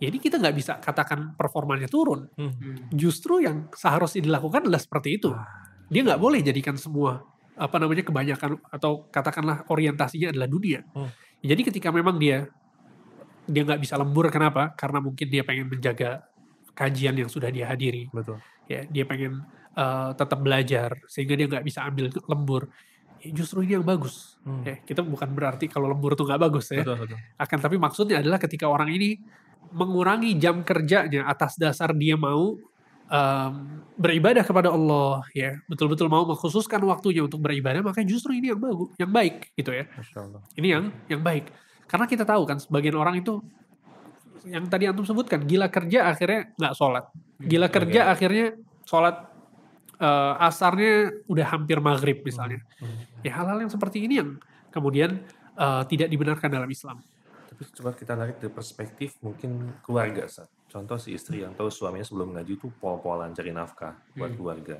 Jadi 0.00 0.16
kita 0.16 0.40
nggak 0.40 0.56
bisa 0.56 0.72
katakan 0.80 1.36
performanya 1.36 1.84
turun. 1.84 2.24
Hmm. 2.38 2.88
Justru 2.88 3.44
yang 3.44 3.68
seharusnya 3.76 4.24
dilakukan 4.24 4.64
adalah 4.64 4.80
seperti 4.80 5.20
itu. 5.20 5.28
Dia 5.92 6.00
nggak 6.06 6.22
boleh 6.22 6.40
jadikan 6.40 6.78
semua 6.80 7.20
apa 7.60 7.76
namanya 7.76 8.00
kebanyakan 8.00 8.56
atau 8.72 9.04
katakanlah 9.12 9.68
orientasinya 9.68 10.32
adalah 10.32 10.48
dunia. 10.48 10.80
Hmm. 10.96 11.12
Jadi 11.44 11.68
ketika 11.68 11.92
memang 11.92 12.16
dia 12.16 12.48
dia 13.44 13.62
nggak 13.66 13.80
bisa 13.84 14.00
lembur 14.00 14.32
kenapa? 14.32 14.72
Karena 14.72 15.04
mungkin 15.04 15.28
dia 15.28 15.44
pengen 15.44 15.68
menjaga 15.68 16.29
kajian 16.80 17.12
yang 17.12 17.28
sudah 17.28 17.52
dia 17.52 17.68
hadiri. 17.68 18.08
Betul. 18.08 18.40
Ya, 18.64 18.88
dia 18.88 19.04
pengen 19.04 19.44
eh, 19.76 20.10
tetap 20.16 20.40
belajar 20.40 20.96
sehingga 21.04 21.36
dia 21.36 21.44
nggak 21.44 21.64
bisa 21.68 21.84
ambil 21.84 22.08
lembur. 22.24 22.72
Ya, 23.20 23.28
justru 23.36 23.68
ini 23.68 23.76
yang 23.76 23.84
bagus. 23.84 24.40
Hmm. 24.48 24.64
Ya, 24.64 24.80
kita 24.80 25.04
bukan 25.04 25.28
berarti 25.36 25.68
kalau 25.68 25.92
lembur 25.92 26.16
itu 26.16 26.24
nggak 26.24 26.40
bagus 26.40 26.72
ya. 26.72 26.80
Betul, 26.80 27.04
betul. 27.04 27.18
Akan 27.36 27.58
tapi 27.60 27.76
maksudnya 27.76 28.24
adalah 28.24 28.40
ketika 28.40 28.64
orang 28.64 28.88
ini 28.88 29.20
mengurangi 29.76 30.40
jam 30.40 30.64
kerjanya 30.64 31.28
atas 31.28 31.60
dasar 31.60 31.92
dia 31.92 32.16
mau 32.16 32.56
em, 33.12 33.52
beribadah 33.94 34.42
kepada 34.42 34.72
Allah, 34.72 35.22
ya 35.36 35.60
betul-betul 35.68 36.08
mau 36.08 36.24
mengkhususkan 36.26 36.80
waktunya 36.88 37.22
untuk 37.22 37.38
beribadah, 37.44 37.84
maka 37.84 38.02
justru 38.02 38.34
ini 38.34 38.50
yang 38.50 38.58
bagus, 38.58 38.88
yang 38.96 39.12
baik 39.12 39.52
gitu 39.54 39.70
ya. 39.70 39.84
Ini 40.56 40.68
yang 40.80 40.84
yang 41.06 41.22
baik. 41.22 41.52
Karena 41.86 42.06
kita 42.08 42.24
tahu 42.24 42.42
kan 42.48 42.58
sebagian 42.58 42.96
orang 42.96 43.20
itu 43.20 43.42
yang 44.46 44.64
tadi 44.68 44.88
antum 44.88 45.04
sebutkan 45.04 45.44
gila 45.44 45.68
kerja 45.68 46.08
akhirnya 46.08 46.54
nggak 46.56 46.74
sholat, 46.76 47.04
gila 47.40 47.68
kerja 47.68 48.08
akhirnya 48.12 48.56
sholat 48.88 49.28
eh, 50.00 50.34
asarnya 50.40 51.24
udah 51.28 51.46
hampir 51.52 51.78
maghrib 51.80 52.24
misalnya. 52.24 52.64
Hmm. 52.80 53.04
Ya 53.20 53.36
hal-hal 53.36 53.60
yang 53.64 53.72
seperti 53.72 54.04
ini 54.04 54.20
yang 54.20 54.40
kemudian 54.72 55.20
eh, 55.60 55.82
tidak 55.88 56.08
dibenarkan 56.08 56.48
dalam 56.48 56.70
Islam. 56.70 57.04
Tapi 57.50 57.62
coba 57.76 57.90
kita 57.92 58.12
tarik 58.16 58.36
dari 58.40 58.52
perspektif 58.54 59.20
mungkin 59.20 59.76
keluarga, 59.84 60.24
Sat. 60.30 60.48
Contoh 60.70 60.96
si 61.02 61.12
istri 61.12 61.42
yang 61.42 61.52
tahu 61.52 61.66
suaminya 61.66 62.06
sebelum 62.06 62.30
ngaji 62.32 62.56
itu 62.56 62.70
pol-polan 62.78 63.34
cari 63.34 63.50
nafkah 63.50 63.98
buat 64.14 64.30
Hmm. 64.32 64.38
keluarga. 64.38 64.76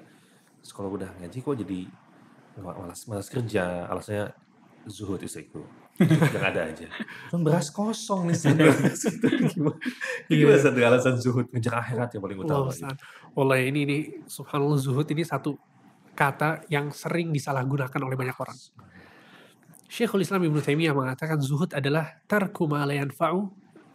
Terus 0.62 0.72
kalau 0.72 0.94
udah 0.94 1.10
ngaji 1.18 1.38
kok 1.42 1.56
jadi 1.66 1.80
malas 2.60 3.08
malas 3.10 3.28
kerja, 3.32 3.88
alasannya 3.90 4.30
zuhud 4.86 5.20
istriku. 5.20 5.64
Yang 6.00 6.46
ada 6.48 6.60
aja. 6.72 6.86
Kan 7.28 7.40
beras 7.44 7.68
kosong 7.68 8.32
nih 8.32 8.36
Sat. 8.36 8.56
Gimana? 8.56 9.76
Gimana 10.26 10.58
Sat 10.58 10.72
dengan 10.72 10.96
alasan 10.96 11.20
zuhud 11.20 11.52
ngejar 11.52 11.76
akhirat 11.76 12.16
yang 12.16 12.22
paling 12.24 12.38
utama. 12.40 12.68
Allah 12.68 12.72
gitu. 12.72 12.88
Ustaz. 12.88 12.96
Wallahi 13.36 13.62
ini 13.68 13.80
ini 13.84 13.98
subhanallah 14.24 14.80
zuhud 14.80 15.06
ini 15.12 15.22
satu 15.22 15.60
kata 16.16 16.64
yang 16.72 16.88
sering 16.90 17.30
disalahgunakan 17.30 18.00
oleh 18.00 18.16
banyak 18.16 18.36
orang. 18.36 18.58
Syekhul 19.90 20.22
Islam 20.22 20.46
Ibnu 20.46 20.62
Taimiyah 20.62 20.94
mengatakan 20.94 21.42
zuhud 21.42 21.74
adalah 21.74 22.22
tarku 22.24 22.64
ma 22.70 22.86
la 22.86 22.94
yanfa'u 22.94 23.50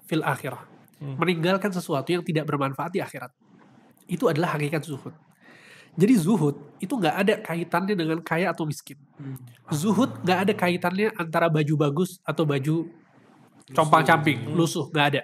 fil 0.05 0.21
akhirah. 0.21 0.61
Hmm. 0.99 1.15
Meninggalkan 1.19 1.71
sesuatu 1.71 2.11
yang 2.11 2.23
tidak 2.23 2.45
bermanfaat 2.47 2.91
di 2.93 2.99
akhirat. 3.01 3.31
Itu 4.05 4.29
adalah 4.29 4.55
hakikat 4.59 4.85
zuhud. 4.85 5.15
Jadi 5.95 6.13
zuhud 6.19 6.59
itu 6.83 6.91
nggak 6.91 7.15
ada 7.15 7.33
kaitannya 7.39 7.95
dengan 7.95 8.19
kaya 8.19 8.51
atau 8.51 8.67
miskin. 8.67 8.99
Zuhud 9.71 10.11
nggak 10.27 10.39
ada 10.47 10.53
kaitannya 10.53 11.07
antara 11.15 11.47
baju 11.47 11.87
bagus 11.87 12.19
atau 12.27 12.43
baju 12.43 12.91
compang-camping, 13.71 14.51
lusuh, 14.51 14.91
nggak 14.91 15.07
ada. 15.15 15.21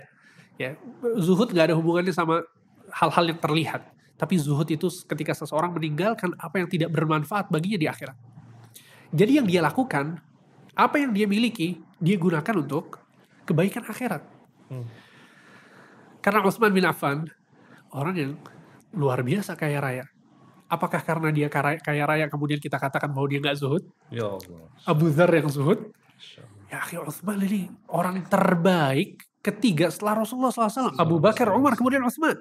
Ya, 0.56 0.80
zuhud 1.20 1.52
nggak 1.52 1.72
ada 1.72 1.76
hubungannya 1.76 2.16
sama 2.16 2.48
hal-hal 2.88 3.36
yang 3.36 3.40
terlihat. 3.40 3.84
Tapi 4.16 4.38
zuhud 4.38 4.70
itu 4.70 4.88
ketika 5.10 5.34
seseorang 5.36 5.76
meninggalkan 5.76 6.32
apa 6.38 6.62
yang 6.62 6.70
tidak 6.72 6.94
bermanfaat 6.94 7.52
baginya 7.52 7.80
di 7.82 7.88
akhirat. 7.90 8.16
Jadi 9.12 9.32
yang 9.42 9.48
dia 9.50 9.60
lakukan, 9.60 10.24
apa 10.78 10.96
yang 11.04 11.12
dia 11.12 11.28
miliki, 11.28 11.84
dia 12.00 12.16
gunakan 12.16 12.64
untuk 12.64 13.02
kebaikan 13.44 13.84
akhirat. 13.84 14.24
Hmm. 14.72 14.88
Karena 16.22 16.46
Utsman 16.46 16.72
bin 16.72 16.86
Affan, 16.86 17.28
orang 17.92 18.16
yang 18.16 18.32
luar 18.94 19.26
biasa 19.26 19.58
kaya 19.58 19.82
raya. 19.82 20.06
Apakah 20.72 21.04
karena 21.04 21.28
dia 21.36 21.52
kaya, 21.52 22.04
raya 22.08 22.32
kemudian 22.32 22.56
kita 22.56 22.80
katakan 22.80 23.12
bahwa 23.12 23.28
dia 23.28 23.44
nggak 23.44 23.60
zuhud? 23.60 23.84
Ya 24.08 24.32
Allah. 24.32 24.72
Abu 24.88 25.12
Dhar 25.12 25.28
yang 25.28 25.52
zuhud? 25.52 25.92
Ya 26.72 26.80
akhi 26.80 26.96
Utsman 26.96 27.44
ini 27.44 27.68
orang 27.92 28.24
terbaik 28.32 29.20
ketiga 29.44 29.92
setelah 29.92 30.24
Rasulullah 30.24 30.56
SAW. 30.56 30.96
Abu 30.96 31.20
Bakar, 31.20 31.52
Umar, 31.52 31.76
kemudian 31.76 32.00
Utsman. 32.08 32.40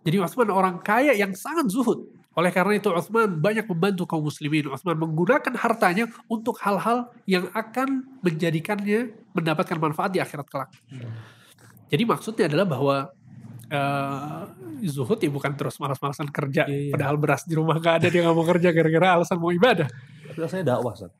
Jadi 0.00 0.16
Utsman 0.16 0.48
orang 0.48 0.80
kaya 0.80 1.12
yang 1.12 1.36
sangat 1.36 1.68
zuhud. 1.68 2.08
Oleh 2.32 2.48
karena 2.48 2.80
itu 2.80 2.88
Utsman 2.88 3.36
banyak 3.36 3.68
membantu 3.68 4.08
kaum 4.08 4.24
muslimin. 4.24 4.72
Utsman 4.72 4.96
menggunakan 4.96 5.52
hartanya 5.60 6.08
untuk 6.32 6.56
hal-hal 6.64 7.12
yang 7.28 7.52
akan 7.52 8.08
menjadikannya 8.24 9.12
mendapatkan 9.36 9.76
manfaat 9.76 10.16
di 10.16 10.24
akhirat 10.24 10.48
kelak. 10.48 10.72
Jadi 11.92 12.02
maksudnya 12.08 12.48
adalah 12.48 12.64
bahwa 12.64 12.96
eh, 13.70 14.42
zuhud 14.86 15.18
ya 15.18 15.30
bukan 15.30 15.52
terus 15.58 15.76
malas-malasan 15.82 16.28
kerja. 16.30 16.66
Iya, 16.66 16.90
iya. 16.90 16.92
Padahal 16.92 17.16
beras 17.18 17.42
di 17.44 17.54
rumah 17.54 17.78
gak 17.78 18.02
ada 18.02 18.06
dia 18.10 18.20
nggak 18.22 18.36
mau 18.36 18.46
kerja 18.46 18.68
gara-gara 18.70 19.06
alasan 19.18 19.38
mau 19.38 19.50
ibadah. 19.50 19.88
Tapi 20.30 20.38
rasanya 20.38 20.64
dakwah, 20.76 20.94
Sat. 20.94 21.12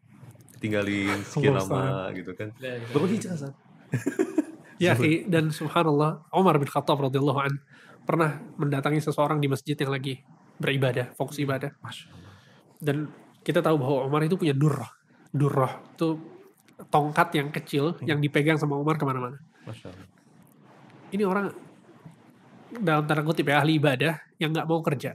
Tinggalin 0.62 1.20
sekian 1.30 1.54
lama 1.58 2.10
gitu 2.14 2.32
kan. 2.34 2.54
Baru 2.90 3.06
hijrah, 3.10 3.36
Sat. 3.38 3.54
Ya, 4.76 4.92
akhi, 4.92 5.24
dan 5.24 5.48
subhanallah, 5.48 6.28
Umar 6.36 6.60
bin 6.60 6.68
Khattab 6.68 7.00
radhiyallahu 7.00 7.40
an 7.40 7.64
pernah 8.04 8.44
mendatangi 8.60 9.00
seseorang 9.00 9.40
di 9.40 9.48
masjid 9.48 9.72
yang 9.72 9.88
lagi 9.88 10.20
beribadah, 10.60 11.16
fokus 11.16 11.40
ibadah. 11.40 11.72
Dan 12.76 13.08
kita 13.40 13.64
tahu 13.64 13.80
bahwa 13.80 14.04
Umar 14.04 14.20
itu 14.28 14.36
punya 14.36 14.52
durrah. 14.52 14.92
Durrah 15.32 15.80
itu 15.96 16.20
tongkat 16.92 17.28
yang 17.40 17.48
kecil 17.48 17.96
yang 18.04 18.20
dipegang 18.20 18.60
sama 18.60 18.76
Umar 18.76 19.00
ke 19.00 19.08
mana-mana. 19.08 19.40
Ini 21.08 21.24
orang 21.24 21.48
dalam 22.70 23.06
tanda 23.06 23.22
kutip 23.22 23.46
ya 23.46 23.62
ahli 23.62 23.78
ibadah 23.78 24.18
yang 24.40 24.50
nggak 24.50 24.66
mau 24.66 24.80
kerja. 24.82 25.14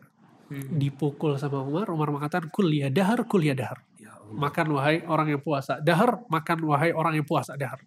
Hmm. 0.52 0.76
Dipukul 0.76 1.40
sama 1.40 1.64
Umar, 1.64 1.88
Umar 1.92 2.12
mengatakan 2.12 2.52
kuliah 2.52 2.92
dahar, 2.92 3.24
kuliah 3.24 3.56
dahar. 3.56 3.80
Ya 3.96 4.12
Allah. 4.16 4.36
Makan 4.36 4.68
wahai 4.76 4.98
orang 5.08 5.28
yang 5.32 5.42
puasa 5.42 5.80
dahar, 5.80 6.24
makan 6.28 6.58
wahai 6.68 6.92
orang 6.92 7.16
yang 7.16 7.28
puasa 7.28 7.56
dahar. 7.56 7.80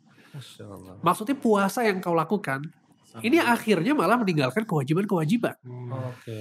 Maksudnya 1.05 1.37
puasa 1.39 1.87
yang 1.87 2.03
kau 2.03 2.17
lakukan, 2.17 2.67
ini 3.23 3.39
akhirnya 3.39 3.95
malah 3.95 4.19
meninggalkan 4.19 4.67
kewajiban-kewajiban. 4.67 5.55
Oke. 6.11 6.41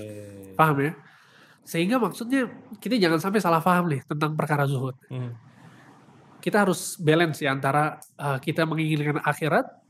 Paham 0.58 0.78
ya? 0.82 0.92
Sehingga 1.62 2.02
maksudnya 2.02 2.50
kita 2.82 2.98
jangan 2.98 3.22
sampai 3.22 3.40
salah 3.44 3.62
paham 3.62 3.94
nih 3.94 4.02
tentang 4.08 4.34
perkara 4.34 4.66
zuhud. 4.66 4.98
Hmm. 5.12 5.38
Kita 6.42 6.66
harus 6.66 6.98
balance 7.00 7.40
ya 7.40 7.54
antara 7.54 8.02
uh, 8.18 8.42
kita 8.42 8.66
menginginkan 8.66 9.22
akhirat, 9.22 9.83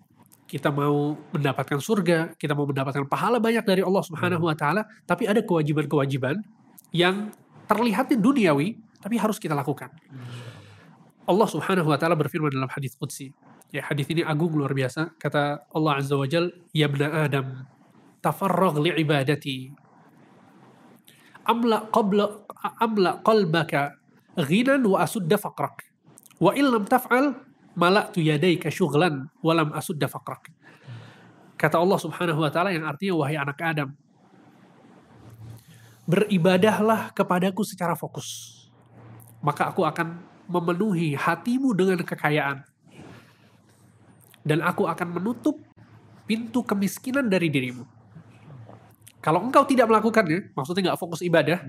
kita 0.47 0.69
mau 0.69 1.17
mendapatkan 1.34 1.79
surga, 1.79 2.38
kita 2.38 2.53
mau 2.53 2.67
mendapatkan 2.67 3.08
pahala 3.10 3.41
banyak 3.41 3.63
dari 3.65 3.82
Allah 3.82 4.03
Subhanahu 4.06 4.45
wa 4.45 4.56
taala, 4.56 4.86
tapi 5.08 5.25
ada 5.25 5.41
kewajiban-kewajiban 5.41 6.43
yang 6.93 7.34
terlihatnya 7.65 8.19
duniawi 8.19 8.77
tapi 9.03 9.19
harus 9.19 9.36
kita 9.36 9.51
lakukan. 9.51 9.91
Allah 11.27 11.47
Subhanahu 11.47 11.88
wa 11.91 11.97
taala 11.99 12.15
berfirman 12.15 12.51
dalam 12.51 12.71
hadis 12.71 12.95
qudsi. 12.95 13.32
Ya, 13.73 13.82
hadis 13.84 14.06
ini 14.13 14.21
agung 14.21 14.53
luar 14.53 14.71
biasa. 14.71 15.17
Kata 15.17 15.65
Allah 15.73 15.97
Azza 15.97 16.13
wa 16.13 16.27
Jal, 16.29 16.53
"Ya 16.71 16.86
ibna 16.86 17.10
Adam, 17.25 17.65
tafarragh 18.23 18.79
li 18.79 18.95
ibadati. 19.03 19.73
Amla 21.43 21.91
qabla 21.91 22.47
amla 22.79 23.19
qalbaka 23.19 23.99
ghinan 24.39 24.88
wa 24.88 25.03
asudda 25.03 25.36
faqrak. 25.36 25.84
Wa 26.39 26.56
in 26.56 26.71
lam 26.71 26.88
taf'al 26.88 27.36
mala'tu 27.73 28.21
yadayka 28.21 28.69
syughlan 28.69 29.29
wa 29.41 29.53
lam 29.53 29.69
asudda 29.73 30.09
faqrak." 30.09 30.49
Kata 31.57 31.79
Allah 31.79 31.99
Subhanahu 32.01 32.43
wa 32.43 32.51
taala 32.51 32.75
yang 32.75 32.83
artinya 32.83 33.13
wahai 33.17 33.39
anak 33.39 33.59
Adam, 33.63 33.95
beribadahlah 36.03 37.15
kepadaku 37.15 37.63
secara 37.63 37.95
fokus. 37.95 38.59
Maka 39.43 39.71
aku 39.71 39.83
akan 39.83 40.19
memenuhi 40.47 41.15
hatimu 41.15 41.71
dengan 41.75 41.99
kekayaan. 42.03 42.63
Dan 44.43 44.59
aku 44.59 44.83
akan 44.88 45.19
menutup 45.19 45.55
pintu 46.27 46.63
kemiskinan 46.67 47.31
dari 47.31 47.47
dirimu. 47.47 47.88
Kalau 49.23 49.39
engkau 49.39 49.63
tidak 49.63 49.88
melakukannya, 49.88 50.51
maksudnya 50.51 50.91
nggak 50.91 50.99
fokus 50.99 51.23
ibadah, 51.23 51.63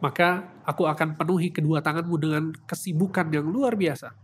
maka 0.00 0.48
aku 0.64 0.88
akan 0.88 1.12
penuhi 1.12 1.52
kedua 1.52 1.84
tanganmu 1.84 2.16
dengan 2.16 2.44
kesibukan 2.64 3.28
yang 3.28 3.44
luar 3.44 3.76
biasa. 3.76 4.16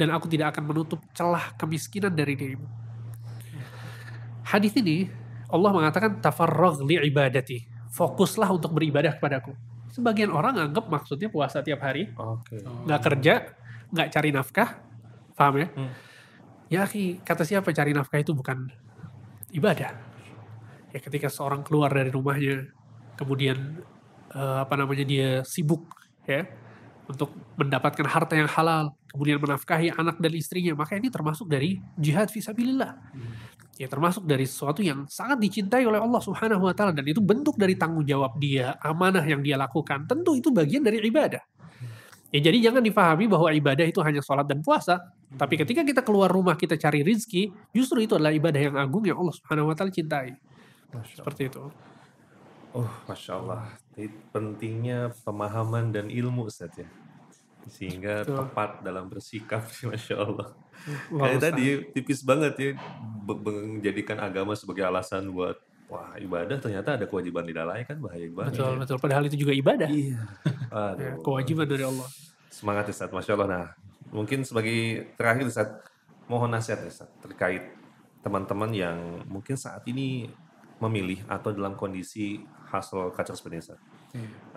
Dan 0.00 0.08
aku 0.16 0.32
tidak 0.32 0.56
akan 0.56 0.64
menutup 0.64 1.04
celah 1.12 1.52
kemiskinan 1.60 2.16
dari 2.16 2.32
dirimu. 2.32 2.64
Hadis 4.48 4.72
ini, 4.80 5.12
Allah 5.52 5.76
mengatakan, 5.76 6.24
tafarragh 6.24 6.80
li 6.88 6.96
ibadati. 7.04 7.68
Fokuslah 7.92 8.48
untuk 8.48 8.72
beribadah 8.72 9.20
kepadaku. 9.20 9.52
Sebagian 9.92 10.32
orang 10.32 10.56
anggap 10.56 10.88
maksudnya 10.88 11.28
puasa 11.28 11.60
tiap 11.60 11.84
hari, 11.84 12.08
Oke. 12.16 12.64
nggak 12.64 13.00
kerja, 13.04 13.52
nggak 13.92 14.08
cari 14.08 14.30
nafkah, 14.32 14.80
paham 15.36 15.60
ya? 15.60 15.68
Hmm. 15.68 15.92
Ya, 16.70 16.86
kata 17.20 17.42
siapa 17.42 17.74
cari 17.74 17.92
nafkah 17.92 18.22
itu 18.22 18.32
bukan 18.32 18.70
ibadah. 19.52 19.90
Ya, 20.94 20.98
ketika 21.02 21.26
seorang 21.28 21.66
keluar 21.66 21.90
dari 21.90 22.08
rumahnya, 22.08 22.70
kemudian 23.18 23.82
eh, 24.32 24.58
apa 24.62 24.78
namanya 24.78 25.02
dia 25.02 25.42
sibuk, 25.42 25.90
ya, 26.22 26.46
untuk 27.10 27.34
mendapatkan 27.58 28.06
harta 28.06 28.38
yang 28.38 28.46
halal, 28.46 28.94
kemudian 29.10 29.42
menafkahi 29.42 29.92
anak 29.98 30.22
dan 30.22 30.32
istrinya, 30.32 30.72
maka 30.78 30.94
ini 30.94 31.10
termasuk 31.10 31.50
dari 31.50 31.82
jihad 31.98 32.30
fisabilillah. 32.30 32.94
Ya, 33.80 33.88
termasuk 33.88 34.28
dari 34.28 34.44
sesuatu 34.44 34.84
yang 34.84 35.08
sangat 35.08 35.40
dicintai 35.40 35.88
oleh 35.88 35.96
Allah 35.96 36.20
Subhanahu 36.20 36.68
wa 36.68 36.74
taala 36.76 36.92
dan 36.92 37.04
itu 37.08 37.18
bentuk 37.24 37.56
dari 37.56 37.74
tanggung 37.74 38.04
jawab 38.04 38.36
dia, 38.36 38.76
amanah 38.84 39.24
yang 39.24 39.40
dia 39.40 39.56
lakukan. 39.56 40.04
Tentu 40.04 40.36
itu 40.36 40.52
bagian 40.52 40.84
dari 40.84 41.00
ibadah. 41.00 41.40
Ya 42.30 42.38
jadi 42.38 42.70
jangan 42.70 42.84
difahami 42.84 43.26
bahwa 43.26 43.50
ibadah 43.50 43.82
itu 43.82 43.98
hanya 44.06 44.22
sholat 44.22 44.46
dan 44.46 44.62
puasa. 44.62 45.02
Tapi 45.34 45.58
ketika 45.58 45.82
kita 45.82 46.06
keluar 46.06 46.30
rumah 46.30 46.54
kita 46.54 46.78
cari 46.78 47.02
rizki, 47.02 47.50
justru 47.74 48.06
itu 48.06 48.14
adalah 48.14 48.30
ibadah 48.30 48.60
yang 48.60 48.76
agung 48.78 49.02
yang 49.02 49.18
Allah 49.18 49.34
Subhanahu 49.34 49.72
Wa 49.72 49.74
Taala 49.74 49.90
cintai. 49.90 50.38
Seperti 51.10 51.50
itu. 51.50 51.89
Oh, 52.70 52.90
masya 53.10 53.42
Allah. 53.42 53.66
Ini 53.98 54.06
pentingnya 54.30 55.10
pemahaman 55.26 55.90
dan 55.90 56.06
ilmu 56.06 56.46
Ustaz 56.46 56.70
ya. 56.78 56.86
Sehingga 57.66 58.22
Betul. 58.22 58.36
tepat 58.46 58.70
dalam 58.86 59.10
bersikap, 59.10 59.66
masya 59.90 60.16
Allah. 60.22 60.48
Kayak 61.10 61.40
tadi 61.50 61.66
tipis 61.92 62.24
banget 62.24 62.54
ya 62.56 62.70
menjadikan 63.26 64.16
agama 64.22 64.56
sebagai 64.56 64.80
alasan 64.80 65.28
buat 65.28 65.60
wah 65.90 66.14
ibadah 66.16 66.56
ternyata 66.56 66.96
ada 66.96 67.04
kewajiban 67.04 67.44
dilalaikan 67.44 67.98
bahaya 67.98 68.30
banget. 68.30 68.54
Betul, 68.56 68.72
ya. 68.72 68.78
betul. 68.86 68.96
Padahal 69.02 69.24
itu 69.26 69.36
juga 69.36 69.52
ibadah. 69.52 69.90
Iya. 69.90 70.20
Ya, 70.70 70.94
Aduh. 70.94 71.26
kewajiban 71.26 71.66
dari 71.66 71.82
Allah. 71.82 72.06
Semangat 72.46 72.86
Ustaz, 72.94 73.10
Masya 73.10 73.34
Allah. 73.34 73.50
Nah, 73.50 73.66
mungkin 74.14 74.46
sebagai 74.46 75.10
terakhir 75.18 75.50
Ustaz, 75.50 75.66
mohon 76.30 76.46
nasihat 76.46 76.86
Ustaz 76.86 77.10
terkait 77.18 77.74
teman-teman 78.22 78.70
yang 78.70 79.18
mungkin 79.26 79.58
saat 79.58 79.82
ini 79.90 80.30
memilih 80.78 81.26
atau 81.26 81.50
dalam 81.50 81.74
kondisi 81.74 82.38
hasil 82.70 83.10
kacau 83.12 83.34
seperti 83.34 83.66
ini. 83.66 83.76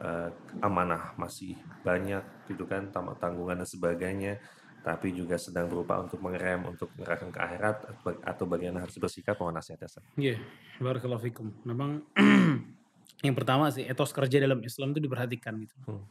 Eh, 0.01 0.29
amanah 0.61 1.17
masih 1.17 1.57
banyak 1.81 2.21
gitu 2.49 2.69
kan, 2.69 2.89
tamat 2.93 3.17
tanggungan 3.17 3.61
dan 3.61 3.67
sebagainya, 3.69 4.37
tapi 4.85 5.13
juga 5.13 5.39
sedang 5.41 5.69
berupa 5.69 5.97
untuk 6.01 6.21
mengerem, 6.21 6.65
untuk 6.69 6.93
mengerahkan 6.97 7.29
ke 7.33 7.39
akhirat 7.41 7.77
atau 8.03 8.45
bagaimana 8.45 8.85
harus 8.85 8.97
bersikap, 8.97 9.37
mohon 9.41 9.57
nasihat 9.57 9.81
Ustaz. 9.85 10.05
Iya, 10.17 10.37
barakallahu 10.77 11.23
fikum. 11.23 11.49
Memang 11.65 12.05
yang 13.25 13.35
pertama 13.37 13.71
sih 13.73 13.87
etos 13.87 14.13
kerja 14.13 14.37
dalam 14.43 14.61
Islam 14.61 14.93
itu 14.93 15.01
diperhatikan 15.01 15.53
gitu. 15.63 15.75
Hmm. 15.87 16.05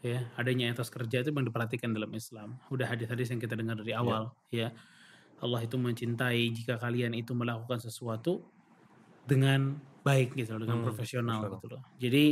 Ya, 0.00 0.24
adanya 0.40 0.72
etos 0.72 0.88
kerja 0.88 1.20
itu 1.20 1.28
memang 1.28 1.52
diperhatikan 1.52 1.92
dalam 1.92 2.08
Islam. 2.16 2.56
Udah 2.72 2.88
hadis-hadis 2.88 3.28
yang 3.28 3.40
kita 3.42 3.52
dengar 3.52 3.76
dari 3.76 3.92
awal, 3.92 4.32
ya. 4.48 4.72
Allah 5.40 5.64
itu 5.64 5.76
mencintai 5.80 6.52
jika 6.52 6.76
kalian 6.76 7.16
itu 7.16 7.32
melakukan 7.32 7.80
sesuatu 7.80 8.44
dengan 9.24 9.80
baik 10.00 10.32
gitu 10.34 10.56
loh, 10.56 10.64
dengan 10.64 10.78
Hmm, 10.80 10.86
profesional 10.88 11.38
profesional. 11.44 11.60
gitu 11.60 11.66
loh. 11.70 11.82
Jadi 11.96 12.24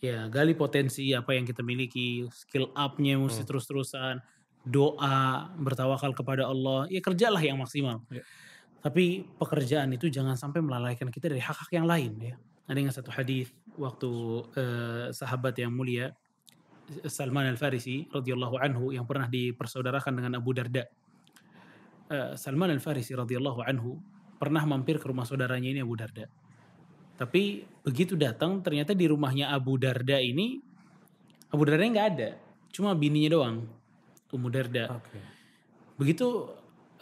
ya 0.00 0.18
gali 0.32 0.56
potensi 0.56 1.12
apa 1.12 1.36
yang 1.36 1.44
kita 1.44 1.60
miliki, 1.60 2.24
skill 2.32 2.72
up-nya 2.72 3.20
mesti 3.20 3.44
Hmm. 3.44 3.48
terus-terusan, 3.48 4.14
doa, 4.64 5.48
bertawakal 5.56 6.12
kepada 6.12 6.48
Allah, 6.48 6.88
ya 6.88 7.00
kerjalah 7.00 7.40
yang 7.40 7.60
maksimal. 7.60 8.00
Ya. 8.08 8.24
Tapi 8.80 9.28
pekerjaan 9.36 9.92
itu 9.92 10.08
jangan 10.08 10.40
sampai 10.40 10.64
melalaikan 10.64 11.12
kita 11.12 11.28
dari 11.28 11.40
hak-hak 11.44 11.68
yang 11.70 11.84
lain 11.84 12.16
ya. 12.16 12.34
Ada 12.64 12.78
yang 12.80 12.92
satu 12.94 13.10
hadis 13.12 13.52
waktu 13.76 14.08
eh, 14.56 15.06
sahabat 15.12 15.52
yang 15.58 15.72
mulia 15.74 16.16
Salman 17.06 17.46
Al 17.46 17.60
Farisi 17.60 18.08
radhiyallahu 18.10 18.56
anhu 18.58 18.90
yang 18.90 19.04
pernah 19.06 19.28
dipersaudarakan 19.28 20.16
dengan 20.16 20.40
Abu 20.40 20.50
Darda. 20.56 20.88
Eh, 22.10 22.34
Salman 22.34 22.72
Al 22.72 22.82
Farisi 22.82 23.14
radhiyallahu 23.14 23.62
anhu 23.62 24.00
pernah 24.40 24.64
mampir 24.66 24.98
ke 24.98 25.06
rumah 25.06 25.22
saudaranya 25.22 25.70
ini 25.70 25.84
Abu 25.84 25.94
Darda. 25.94 26.26
Tapi 27.20 27.68
begitu 27.84 28.16
datang 28.16 28.64
ternyata 28.64 28.96
di 28.96 29.04
rumahnya 29.04 29.52
Abu 29.52 29.76
Darda 29.76 30.16
ini 30.16 30.56
Abu 31.52 31.68
Darda 31.68 31.84
nggak 31.84 32.08
ada, 32.16 32.30
cuma 32.72 32.96
bininya 32.96 33.36
doang. 33.36 33.56
Ummu 34.30 34.48
Darda. 34.48 34.94
Oke. 34.94 35.18
Begitu 35.98 36.48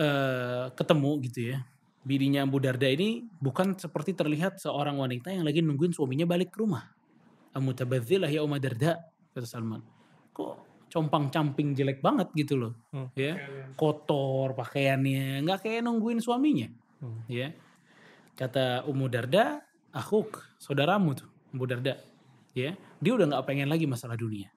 eh, 0.00 0.72
ketemu 0.72 1.11
gitu 1.28 1.40
ya, 1.52 1.59
bininya 2.00 2.48
Abu 2.48 2.57
Darda 2.57 2.88
ini 2.88 3.28
bukan 3.37 3.76
seperti 3.76 4.16
terlihat 4.16 4.57
seorang 4.57 4.96
wanita 4.96 5.28
yang 5.28 5.44
lagi 5.44 5.61
nungguin 5.61 5.92
suaminya 5.92 6.24
balik 6.24 6.57
ke 6.57 6.64
rumah. 6.64 6.88
Amutabadzilah 7.52 8.33
ya 8.33 8.40
Ummu 8.40 8.57
Darda, 8.57 8.96
kata 9.37 9.44
Salman. 9.44 9.85
Kok 10.33 10.66
compang-camping 10.88 11.76
jelek 11.76 12.00
banget 12.00 12.33
gitu 12.33 12.57
loh. 12.57 12.72
Hmm. 12.96 13.12
Ya, 13.12 13.37
kotor 13.76 14.57
pakaiannya, 14.57 15.44
nggak 15.44 15.68
kayak 15.68 15.85
nungguin 15.85 16.24
suaminya. 16.24 16.72
Hmm. 17.04 17.28
Ya. 17.28 17.52
Kata 18.33 18.88
Ummu 18.88 19.12
Darda, 19.12 19.67
akuk, 19.98 20.46
saudaramu 20.62 21.18
tuh, 21.18 21.26
Ummu 21.50 21.66
Darda. 21.66 21.98
Ya, 22.54 22.78
dia 23.02 23.12
udah 23.14 23.26
nggak 23.26 23.44
pengen 23.44 23.66
lagi 23.66 23.84
masalah 23.90 24.14
dunia. 24.14 24.50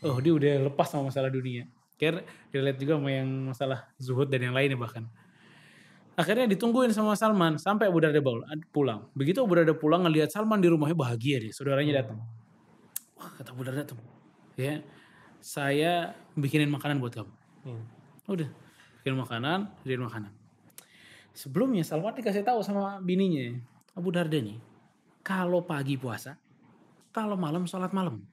Oh, 0.00 0.16
dia 0.22 0.32
udah 0.32 0.70
lepas 0.70 0.88
sama 0.88 1.10
masalah 1.10 1.28
dunia. 1.28 1.68
Kayak 2.00 2.24
dilihat 2.48 2.80
juga 2.80 2.96
sama 2.96 3.10
yang 3.12 3.28
masalah 3.52 3.84
zuhud 4.00 4.32
dan 4.32 4.40
yang 4.48 4.56
lainnya 4.56 4.80
bahkan. 4.80 5.04
Akhirnya 6.16 6.48
ditungguin 6.48 6.92
sama 6.92 7.12
Salman 7.16 7.60
sampai 7.60 7.92
Abu 7.92 8.00
Darda 8.00 8.20
pulang. 8.72 9.08
Begitu 9.12 9.44
Abu 9.44 9.60
Darda 9.60 9.76
pulang 9.76 10.04
ngelihat 10.08 10.32
Salman 10.32 10.60
di 10.60 10.68
rumahnya 10.72 10.96
bahagia 10.96 11.40
deh, 11.40 11.52
saudaranya 11.52 12.00
datang. 12.04 12.20
Wah, 13.20 13.30
kata 13.36 13.52
Abu 13.52 13.62
Darda 13.68 13.84
tuh, 13.84 14.00
ya, 14.56 14.80
saya 15.44 16.16
bikinin 16.36 16.72
makanan 16.72 17.00
buat 17.00 17.12
kamu. 17.12 17.32
Hmm. 17.68 17.84
Udah, 18.28 18.48
bikin 19.00 19.16
makanan, 19.16 19.68
bikin 19.84 20.00
makanan. 20.00 20.32
Sebelumnya 21.36 21.84
Salman 21.84 22.16
dikasih 22.16 22.44
tahu 22.44 22.64
sama 22.64 23.00
bininya, 23.00 23.56
Abu 24.00 24.08
Darda 24.08 24.40
nih, 24.40 24.56
kalau 25.20 25.60
pagi 25.60 26.00
puasa, 26.00 26.40
kalau 27.12 27.36
malam 27.36 27.68
sholat 27.68 27.92
malam. 27.92 28.24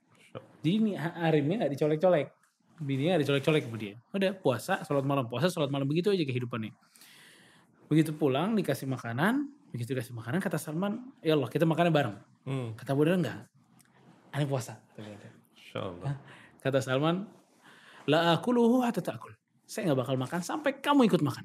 Jadi 0.64 0.70
ini 0.72 0.92
Arimnya 0.96 1.68
nggak 1.68 1.72
dicolek-colek. 1.76 2.28
Bininya 2.80 3.16
nggak 3.16 3.28
dicolek-colek 3.28 3.64
sama 3.68 3.78
dia. 3.78 3.94
Udah 4.16 4.32
puasa, 4.32 4.80
sholat 4.88 5.04
malam, 5.04 5.28
puasa, 5.28 5.52
sholat 5.52 5.68
malam. 5.68 5.84
Begitu 5.84 6.08
aja 6.08 6.24
kehidupannya. 6.24 6.72
Begitu 7.92 8.16
pulang 8.16 8.56
dikasih 8.56 8.88
makanan, 8.88 9.48
begitu 9.76 9.92
dikasih 9.96 10.16
makanan 10.16 10.40
kata 10.40 10.56
Salman, 10.56 11.12
ya 11.20 11.36
Allah 11.36 11.52
kita 11.52 11.68
makannya 11.68 11.92
bareng. 11.92 12.16
Hmm. 12.48 12.68
Kata 12.80 12.96
Abu 12.96 13.04
Darda 13.04 13.20
enggak. 13.20 13.40
Ini 14.36 14.46
puasa. 14.48 14.80
Allah. 15.76 16.16
Kata 16.64 16.80
Salman, 16.80 17.28
la 18.08 18.36
akuluhu 18.36 18.84
hatta 18.84 19.04
ta'kul. 19.04 19.36
Saya 19.68 19.92
nggak 19.92 20.00
bakal 20.08 20.16
makan 20.16 20.40
sampai 20.40 20.80
kamu 20.80 21.12
ikut 21.12 21.20
makan. 21.20 21.44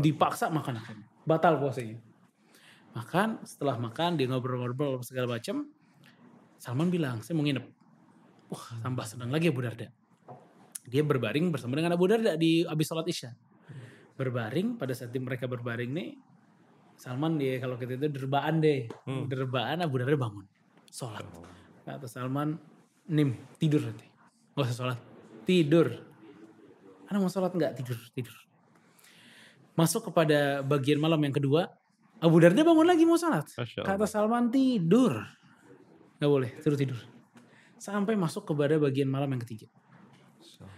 Dipaksa 0.00 0.48
makan 0.48 0.80
akhirnya. 0.80 1.04
Batal 1.28 1.60
puasanya. 1.60 2.00
Makan, 2.98 3.46
setelah 3.46 3.78
makan 3.78 4.18
dia 4.18 4.26
ngobrol-ngobrol 4.26 4.98
segala 5.06 5.38
macam. 5.38 5.70
Salman 6.58 6.90
bilang, 6.90 7.22
saya 7.22 7.38
mau 7.38 7.46
nginep. 7.46 7.66
Wah, 8.50 8.66
tambah 8.82 9.06
senang 9.06 9.30
lagi 9.30 9.54
Abu 9.54 9.62
Darda. 9.62 9.86
Dia 10.82 11.06
berbaring 11.06 11.54
bersama 11.54 11.78
dengan 11.78 11.94
Abu 11.94 12.10
Darda 12.10 12.34
di 12.34 12.66
habis 12.66 12.90
sholat 12.90 13.06
Isya. 13.06 13.30
Berbaring, 14.18 14.74
pada 14.74 14.98
saat 14.98 15.14
mereka 15.14 15.46
berbaring 15.46 15.94
nih, 15.94 16.18
Salman 16.98 17.38
dia 17.38 17.62
kalau 17.62 17.78
kita 17.78 17.94
itu 17.94 18.10
derbaan 18.10 18.58
deh. 18.58 18.90
Hmm. 19.06 19.30
Derbaan 19.30 19.78
Abu 19.86 20.02
Darda 20.02 20.18
bangun. 20.18 20.42
Sholat. 20.90 21.22
Kata 21.86 22.10
Salman, 22.10 22.58
nim, 23.06 23.38
tidur 23.62 23.86
nanti. 23.86 24.10
Gak 24.58 24.66
usah 24.66 24.76
sholat. 24.82 24.98
Tidur. 25.46 25.86
Karena 27.06 27.18
mau 27.22 27.30
sholat 27.30 27.54
enggak? 27.54 27.78
Tidur, 27.78 27.98
tidur. 28.10 28.34
Masuk 29.78 30.10
kepada 30.10 30.66
bagian 30.66 30.98
malam 30.98 31.22
yang 31.22 31.30
kedua. 31.30 31.70
Abu 32.18 32.36
Darda 32.42 32.66
bangun 32.66 32.86
lagi 32.86 33.06
mau. 33.06 33.14
Masya 33.14 33.82
Kata. 33.86 34.06
Salman 34.10 34.50
tidur. 34.50 35.22
Gak 36.18 36.26
boleh, 36.26 36.50
suruh 36.58 36.74
tidur. 36.74 36.98
Sampai 37.78 38.18
masuk 38.18 38.42
kepada 38.42 38.74
bagian 38.82 39.06
malam 39.06 39.30
yang 39.30 39.42
ketiga. 39.46 39.70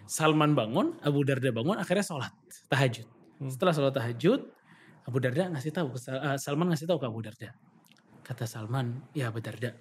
Salman 0.04 0.52
bangun, 0.52 1.00
Abu 1.00 1.24
Darda 1.24 1.48
bangun, 1.48 1.80
akhirnya 1.80 2.04
sholat. 2.04 2.32
Tahajud. 2.68 3.08
Setelah 3.48 3.72
sholat 3.72 3.94
tahajud, 3.96 4.40
Abu 5.08 5.16
Darda 5.16 5.48
ngasih 5.48 5.72
tahu, 5.72 5.96
ke 5.96 5.98
eh, 6.12 6.36
Salman 6.36 6.68
ngasih 6.68 6.84
tahu 6.84 7.00
ke 7.00 7.06
Abu 7.08 7.24
Darda. 7.24 7.56
Kata 8.20 8.44
Salman, 8.44 9.00
ya 9.16 9.32
Abu 9.32 9.40
Darda, 9.40 9.72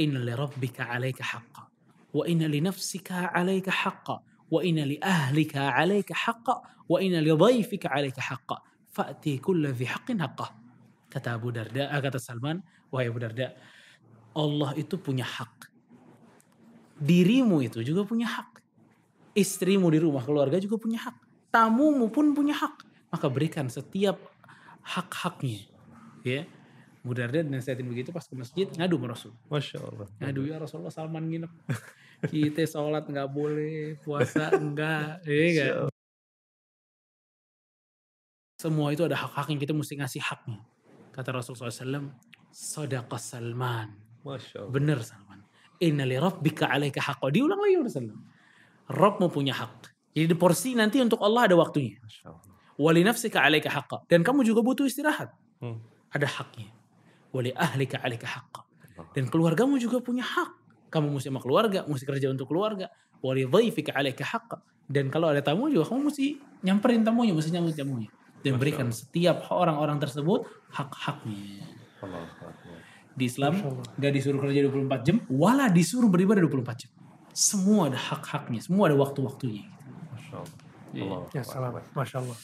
inna 0.00 0.24
li 0.24 0.32
rabbika 0.32 0.88
alaika 0.88 1.20
haqqa, 1.20 1.68
wa 2.16 2.24
inna 2.24 2.48
li 2.48 2.64
nafsika 2.64 3.36
alaika 3.36 3.68
haqqa, 3.68 4.16
wa 4.48 4.64
inna 4.64 4.88
li 4.88 4.96
ahlika 4.96 5.76
alaika 5.76 6.16
haqqa, 6.16 6.88
wa 6.88 6.96
inna 7.04 7.20
li 7.20 7.36
dhaifika 7.36 7.92
alaika 7.92 8.24
haqqa, 8.32 8.56
fa'ti 8.96 9.44
kulla 9.44 9.76
dhi 9.76 9.84
haqqin 9.92 10.24
haqqah. 10.24 10.65
Kata 11.16 11.32
Abu 11.32 11.48
Darda, 11.48 11.88
ah, 11.88 11.96
kata 11.96 12.20
Salman, 12.20 12.60
wahai 12.92 13.08
Abu 13.08 13.16
Darda, 13.16 13.56
Allah 14.36 14.76
itu 14.76 15.00
punya 15.00 15.24
hak. 15.24 15.72
Dirimu 17.00 17.64
itu 17.64 17.80
juga 17.80 18.04
punya 18.04 18.28
hak. 18.28 18.60
Istrimu 19.32 19.88
di 19.88 19.96
rumah, 19.96 20.20
keluarga 20.20 20.60
juga 20.60 20.76
punya 20.76 21.00
hak. 21.00 21.16
Tamumu 21.48 22.12
pun 22.12 22.36
punya 22.36 22.52
hak. 22.52 22.84
Maka 23.08 23.32
berikan 23.32 23.72
setiap 23.72 24.20
hak-haknya. 24.84 25.64
Ya. 26.20 26.44
Abu 27.00 27.16
Darda 27.16 27.40
nasihatin 27.40 27.88
begitu 27.88 28.12
pas 28.12 28.28
ke 28.28 28.36
masjid 28.36 28.68
ngadu 28.76 29.00
sama 29.00 29.06
Rasul. 29.16 29.32
Masya 29.48 29.78
Allah. 29.80 30.06
Ngadu 30.20 30.40
ya 30.44 30.60
Rasulullah 30.60 30.92
Salman 30.92 31.24
nginep. 31.32 31.52
Kita 32.28 32.60
sholat 32.68 33.08
nggak 33.08 33.28
boleh, 33.32 33.96
puasa 34.04 34.52
enggak, 34.52 35.24
iya 35.24 35.48
kan? 35.56 35.72
Semua 38.60 38.92
itu 38.92 39.00
ada 39.00 39.16
hak-haknya, 39.16 39.64
kita 39.64 39.72
mesti 39.72 39.96
ngasih 39.96 40.20
haknya. 40.20 40.60
Kata 41.16 41.32
Rasulullah 41.32 41.72
SAW, 41.72 42.12
Sadaqa 42.52 43.16
Salman. 43.16 43.88
Masya 44.20 44.68
Allah. 44.68 44.72
Benar 44.72 45.00
Salman. 45.00 45.40
Inna 45.80 46.04
li 46.04 46.20
rabbika 46.20 46.68
alaika 46.68 47.00
haqqa. 47.00 47.32
Diulang 47.32 47.56
lagi 47.56 47.80
Rasulullah. 47.80 48.20
Rabbmu 48.92 49.26
punya 49.32 49.56
hak. 49.56 49.96
Jadi 50.12 50.28
di 50.28 50.36
porsi 50.36 50.76
nanti 50.76 51.00
untuk 51.00 51.20
Allah 51.24 51.48
ada 51.48 51.56
waktunya. 51.56 51.96
Masya 52.04 52.28
Allah. 52.28 52.44
Wali 52.76 53.00
nafsika 53.00 53.40
alaika 53.40 53.72
haqqa. 53.72 54.04
Dan 54.04 54.20
kamu 54.20 54.44
juga 54.44 54.60
butuh 54.60 54.84
istirahat. 54.84 55.32
Hmm. 55.64 55.80
Ada 56.12 56.28
haknya. 56.28 56.68
Wali 57.32 57.56
ahlika 57.56 57.96
alaika 58.04 58.28
haqqa. 58.28 58.60
Dan 59.16 59.32
keluargamu 59.32 59.80
juga 59.80 60.04
punya 60.04 60.24
hak. 60.24 60.52
Kamu 60.92 61.12
mesti 61.12 61.28
sama 61.32 61.40
keluarga, 61.40 61.84
mesti 61.88 62.04
kerja 62.04 62.28
untuk 62.28 62.48
keluarga. 62.48 62.92
Wali 63.24 63.48
dhaifika 63.48 63.96
alaika 63.96 64.24
haqqa. 64.24 64.60
Dan 64.84 65.08
kalau 65.08 65.32
ada 65.32 65.40
tamu 65.40 65.72
juga 65.72 65.88
kamu 65.92 66.12
mesti 66.12 66.40
nyamperin 66.62 67.02
tamunya, 67.04 67.32
mesti 67.32 67.50
nyambut 67.52 67.74
tamunya. 67.74 68.08
Dan 68.46 68.62
berikan 68.62 68.94
setiap 68.94 69.50
orang-orang 69.50 69.98
tersebut 69.98 70.46
hak-haknya. 70.70 71.66
Di 73.16 73.24
Islam 73.26 73.58
gak 73.98 74.12
disuruh 74.12 74.38
kerja 74.38 74.60
24 74.70 75.06
jam, 75.06 75.16
wala 75.26 75.66
disuruh 75.66 76.06
beribadah 76.06 76.44
24 76.46 76.82
jam. 76.86 76.90
Semua 77.34 77.90
ada 77.90 77.98
hak-haknya, 77.98 78.62
semua 78.62 78.86
ada 78.86 78.96
waktu-waktunya. 78.96 79.66
Masya 80.14 80.34
Allah. 80.38 80.58
Iya. 80.94 81.04
Allah 81.04 81.20
Ya 81.34 81.42
salam. 81.42 81.72
Masya 81.92 82.16
Allah. 82.22 82.38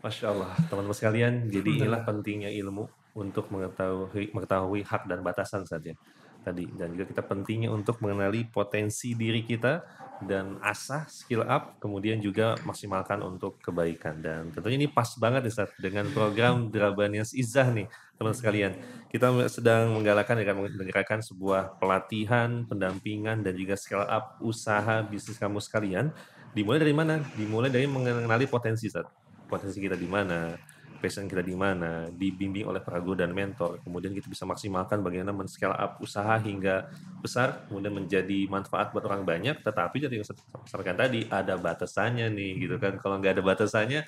Masya 0.00 0.26
Allah, 0.32 0.50
teman-teman 0.70 0.96
sekalian. 0.96 1.32
Jadi 1.50 1.68
inilah 1.82 2.00
pentingnya 2.06 2.48
ilmu 2.48 2.88
untuk 3.16 3.50
mengetahui 3.50 4.30
mengetahui 4.30 4.86
hak 4.86 5.10
dan 5.10 5.20
batasan 5.26 5.66
saja 5.66 5.92
tadi 6.40 6.64
dan 6.78 6.94
juga 6.96 7.10
kita 7.10 7.22
pentingnya 7.26 7.68
untuk 7.68 8.00
mengenali 8.00 8.48
potensi 8.48 9.12
diri 9.12 9.44
kita 9.44 9.82
dan 10.24 10.60
asah 10.60 11.08
skill 11.08 11.44
up 11.44 11.80
kemudian 11.80 12.20
juga 12.20 12.56
maksimalkan 12.64 13.20
untuk 13.24 13.60
kebaikan. 13.60 14.20
Dan 14.20 14.52
tentunya 14.52 14.84
ini 14.84 14.88
pas 14.88 15.08
banget 15.16 15.46
nih 15.46 15.52
Ustaz, 15.52 15.70
dengan 15.80 16.08
program 16.12 16.68
Drabanias 16.68 17.32
Izah 17.32 17.68
nih 17.72 17.86
teman 18.20 18.34
sekalian. 18.36 18.72
Kita 19.08 19.32
sedang 19.48 19.96
menggalakkan 19.96 20.36
dengan 20.38 20.62
menggerakkan 20.62 21.24
sebuah 21.24 21.80
pelatihan 21.80 22.68
pendampingan 22.68 23.42
dan 23.42 23.56
juga 23.56 23.74
skill 23.74 24.04
up 24.04 24.36
usaha 24.44 25.02
bisnis 25.02 25.40
kamu 25.40 25.58
sekalian. 25.58 26.12
Dimulai 26.52 26.82
dari 26.82 26.94
mana? 26.94 27.22
Dimulai 27.38 27.70
dari 27.72 27.86
mengenali 27.86 28.44
potensi 28.46 28.90
Ustaz 28.90 29.20
potensi 29.50 29.82
kita 29.82 29.98
di 29.98 30.06
mana, 30.06 30.54
passion 31.00 31.24
kita 31.24 31.40
di 31.40 31.56
mana, 31.56 32.06
dibimbing 32.12 32.68
oleh 32.68 32.78
para 32.84 33.00
guru 33.00 33.16
dan 33.16 33.32
mentor. 33.32 33.80
Kemudian 33.80 34.12
kita 34.12 34.28
bisa 34.28 34.44
maksimalkan 34.44 35.00
bagaimana 35.00 35.32
men-scale 35.32 35.72
up 35.72 35.96
usaha 35.98 36.36
hingga 36.38 36.92
besar, 37.24 37.64
kemudian 37.66 37.96
menjadi 37.96 38.46
manfaat 38.46 38.92
buat 38.92 39.02
orang 39.08 39.24
banyak. 39.24 39.64
Tetapi 39.64 39.96
dari 40.04 40.20
yang 40.20 40.26
saya 40.28 40.94
tadi 40.94 41.24
ada 41.32 41.56
batasannya 41.56 42.28
nih, 42.28 42.52
gitu 42.68 42.76
kan. 42.76 43.00
Kalau 43.00 43.16
nggak 43.16 43.40
ada 43.40 43.42
batasannya, 43.42 44.04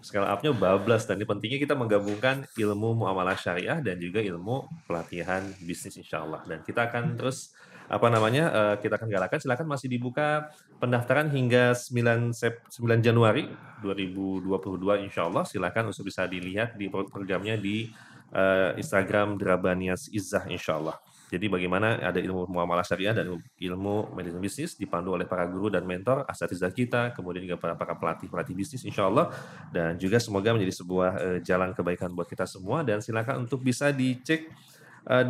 scale 0.00 0.30
up-nya 0.30 0.54
bablas. 0.54 1.04
Dan 1.04 1.20
ini 1.20 1.26
pentingnya 1.28 1.60
kita 1.60 1.76
menggabungkan 1.76 2.48
ilmu 2.56 2.96
muamalah 2.96 3.36
syariah 3.36 3.82
dan 3.82 4.00
juga 4.00 4.22
ilmu 4.24 4.86
pelatihan 4.88 5.44
bisnis 5.60 5.98
insya 6.00 6.24
Allah. 6.24 6.40
Dan 6.46 6.64
kita 6.64 6.88
akan 6.88 7.18
terus 7.20 7.52
apa 7.90 8.06
namanya 8.06 8.44
eh, 8.54 8.74
kita 8.78 8.94
akan 8.94 9.10
galakan. 9.10 9.38
Silakan 9.42 9.66
masih 9.66 9.90
dibuka 9.90 10.54
pendaftaran 10.78 11.26
hingga 11.34 11.74
9 11.74 12.30
Sep 12.30 12.62
9 12.70 13.02
Januari 13.02 13.50
2022 13.82 15.10
insya 15.10 15.26
Allah. 15.26 15.42
Silakan 15.42 15.90
untuk 15.90 16.06
bisa 16.06 16.22
dilihat 16.30 16.78
di 16.78 16.86
pro- 16.86 17.10
programnya 17.10 17.58
di 17.58 17.90
eh, 18.30 18.70
Instagram 18.78 19.34
Drabanias 19.34 20.06
Izzah 20.14 20.46
insya 20.46 20.78
Allah. 20.78 21.02
Jadi 21.30 21.46
bagaimana 21.46 21.98
ada 21.98 22.18
ilmu 22.18 22.46
muamalah 22.50 22.82
syariah 22.82 23.14
dan 23.14 23.38
ilmu 23.38 24.14
manajemen 24.14 24.42
bisnis 24.42 24.74
dipandu 24.74 25.14
oleh 25.14 25.30
para 25.30 25.46
guru 25.46 25.70
dan 25.70 25.86
mentor 25.86 26.26
asatizah 26.26 26.74
kita 26.74 27.14
kemudian 27.14 27.46
juga 27.46 27.54
para 27.54 27.78
para 27.78 27.94
pelatih 27.94 28.26
pelatih 28.26 28.54
bisnis 28.54 28.86
insya 28.86 29.10
Allah. 29.10 29.34
Dan 29.74 29.98
juga 29.98 30.22
semoga 30.22 30.54
menjadi 30.54 30.78
sebuah 30.78 31.10
eh, 31.18 31.38
jalan 31.42 31.74
kebaikan 31.74 32.14
buat 32.14 32.30
kita 32.30 32.46
semua. 32.46 32.86
Dan 32.86 33.02
silakan 33.02 33.50
untuk 33.50 33.66
bisa 33.66 33.90
dicek 33.90 34.46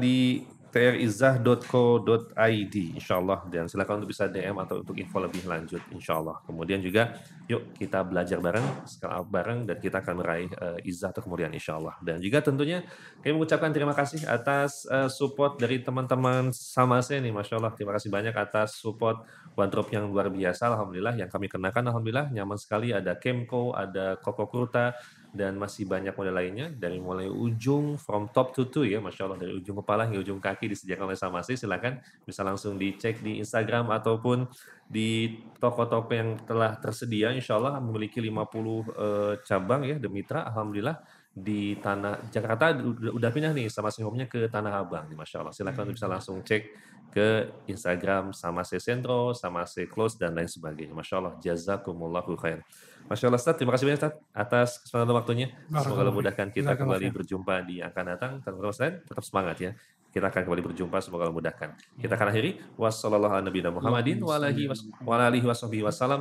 di 0.02 0.44
trizah.co.id 0.70 2.74
insyaallah. 2.96 3.50
Dan 3.50 3.66
silakan 3.66 4.02
untuk 4.02 4.14
bisa 4.14 4.30
DM 4.30 4.54
atau 4.62 4.82
untuk 4.82 4.96
info 4.96 5.18
lebih 5.18 5.42
lanjut 5.46 5.82
insyaallah. 5.90 6.46
Kemudian 6.46 6.78
juga 6.78 7.18
yuk 7.50 7.74
kita 7.74 8.06
belajar 8.06 8.38
bareng 8.38 8.86
sekarang 8.86 9.26
bareng 9.26 9.66
dan 9.66 9.76
kita 9.82 9.98
akan 9.98 10.22
meraih 10.22 10.46
eh, 10.46 10.78
izah 10.86 11.10
atau 11.10 11.26
kemudian 11.26 11.50
insyaallah. 11.50 11.98
Dan 12.00 12.22
juga 12.22 12.38
tentunya 12.40 12.86
kami 13.20 13.36
mengucapkan 13.36 13.74
terima 13.74 13.92
kasih 13.92 14.22
atas 14.30 14.86
eh, 14.86 15.10
support 15.10 15.58
dari 15.58 15.82
teman-teman 15.82 16.54
sama 16.54 17.02
saya 17.02 17.18
nih 17.18 17.34
masya 17.34 17.58
Allah. 17.58 17.74
Terima 17.74 17.92
kasih 17.98 18.08
banyak 18.08 18.32
atas 18.32 18.78
support 18.78 19.26
wardrobe 19.58 19.90
yang 19.90 20.06
luar 20.06 20.30
biasa 20.30 20.70
alhamdulillah. 20.70 21.18
Yang 21.18 21.34
kami 21.34 21.50
kenakan 21.50 21.90
alhamdulillah 21.90 22.30
nyaman 22.30 22.56
sekali. 22.56 22.94
Ada 22.94 23.18
Kemco 23.18 23.74
ada 23.74 24.14
Koko 24.16 24.46
Kurta 24.46 24.94
dan 25.30 25.54
masih 25.54 25.86
banyak 25.86 26.10
model 26.10 26.34
lainnya 26.34 26.66
dari 26.74 26.98
mulai 26.98 27.30
ujung 27.30 27.94
from 27.94 28.26
top 28.34 28.50
to 28.50 28.66
two 28.66 28.82
ya 28.82 28.98
masya 28.98 29.30
Allah 29.30 29.38
dari 29.38 29.54
ujung 29.54 29.78
kepala 29.78 30.10
hingga 30.10 30.26
ujung 30.26 30.42
kaki 30.42 30.66
disediakan 30.74 31.14
oleh 31.14 31.18
Samasi 31.18 31.54
silakan 31.54 32.02
bisa 32.26 32.42
langsung 32.42 32.74
dicek 32.74 33.22
di 33.22 33.38
Instagram 33.38 33.94
ataupun 33.94 34.50
di 34.90 35.38
toko-toko 35.62 36.10
yang 36.10 36.34
telah 36.42 36.74
tersedia 36.82 37.30
insya 37.30 37.62
Allah 37.62 37.78
memiliki 37.78 38.18
50 38.18 38.26
eh, 38.26 39.34
cabang 39.46 39.86
ya 39.86 39.96
The 40.02 40.10
Mitra 40.10 40.50
alhamdulillah 40.50 40.98
di 41.30 41.78
tanah 41.78 42.26
Jakarta 42.26 42.74
udah, 42.74 43.14
udah 43.14 43.30
pindah 43.30 43.54
nih 43.54 43.70
sama 43.70 43.94
home-nya 43.94 44.26
ke 44.26 44.50
Tanah 44.50 44.82
Abang 44.82 45.06
nih 45.06 45.14
Masya 45.14 45.46
Allah 45.46 45.54
silakan 45.54 45.86
untuk 45.86 45.94
bisa 45.94 46.10
langsung 46.10 46.42
cek 46.42 46.90
ke 47.10 47.50
Instagram 47.66 48.30
sama 48.30 48.62
se 48.62 48.78
Sentro, 48.78 49.34
sama 49.34 49.66
se 49.66 49.84
Close 49.90 50.14
dan 50.14 50.32
lain 50.32 50.46
sebagainya. 50.46 50.94
Masya 50.94 51.14
Allah, 51.18 51.34
jazakumullahu 51.42 52.38
khair. 52.38 52.62
Masya 53.10 53.26
Allah, 53.26 53.42
Ustaz, 53.42 53.58
terima 53.58 53.74
kasih 53.74 53.90
banyak 53.90 53.98
Ustaz 53.98 54.14
atas 54.30 54.68
kesempatan 54.86 55.14
waktunya. 55.18 55.50
Semoga 55.82 56.06
Allah 56.06 56.14
mudahkan 56.14 56.46
kita 56.54 56.78
kembali 56.78 57.10
berjumpa 57.10 57.54
di 57.66 57.82
yang 57.82 57.90
akan 57.90 58.04
datang. 58.06 58.38
Teman-teman 58.38 58.70
Ustaz, 58.70 59.02
tetap 59.02 59.24
semangat 59.26 59.58
ya. 59.58 59.74
kita 60.10 60.26
akan 60.26 60.42
kembali 60.42 60.62
berjumpa 60.74 60.98
semoga 60.98 61.22
Allah 61.26 61.38
mudahkan. 61.38 61.70
Kita 61.98 62.18
akan 62.18 62.26
akhiri 62.34 62.58
wassalamualaikum. 62.74 64.26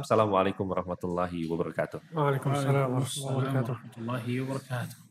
Assalamualaikum 0.05 0.65
wabarakatuh. 1.49 2.13
Waalaikumsalam 2.13 2.85
warahmatullahi 2.93 4.33
wabarakatuh. 4.45 5.08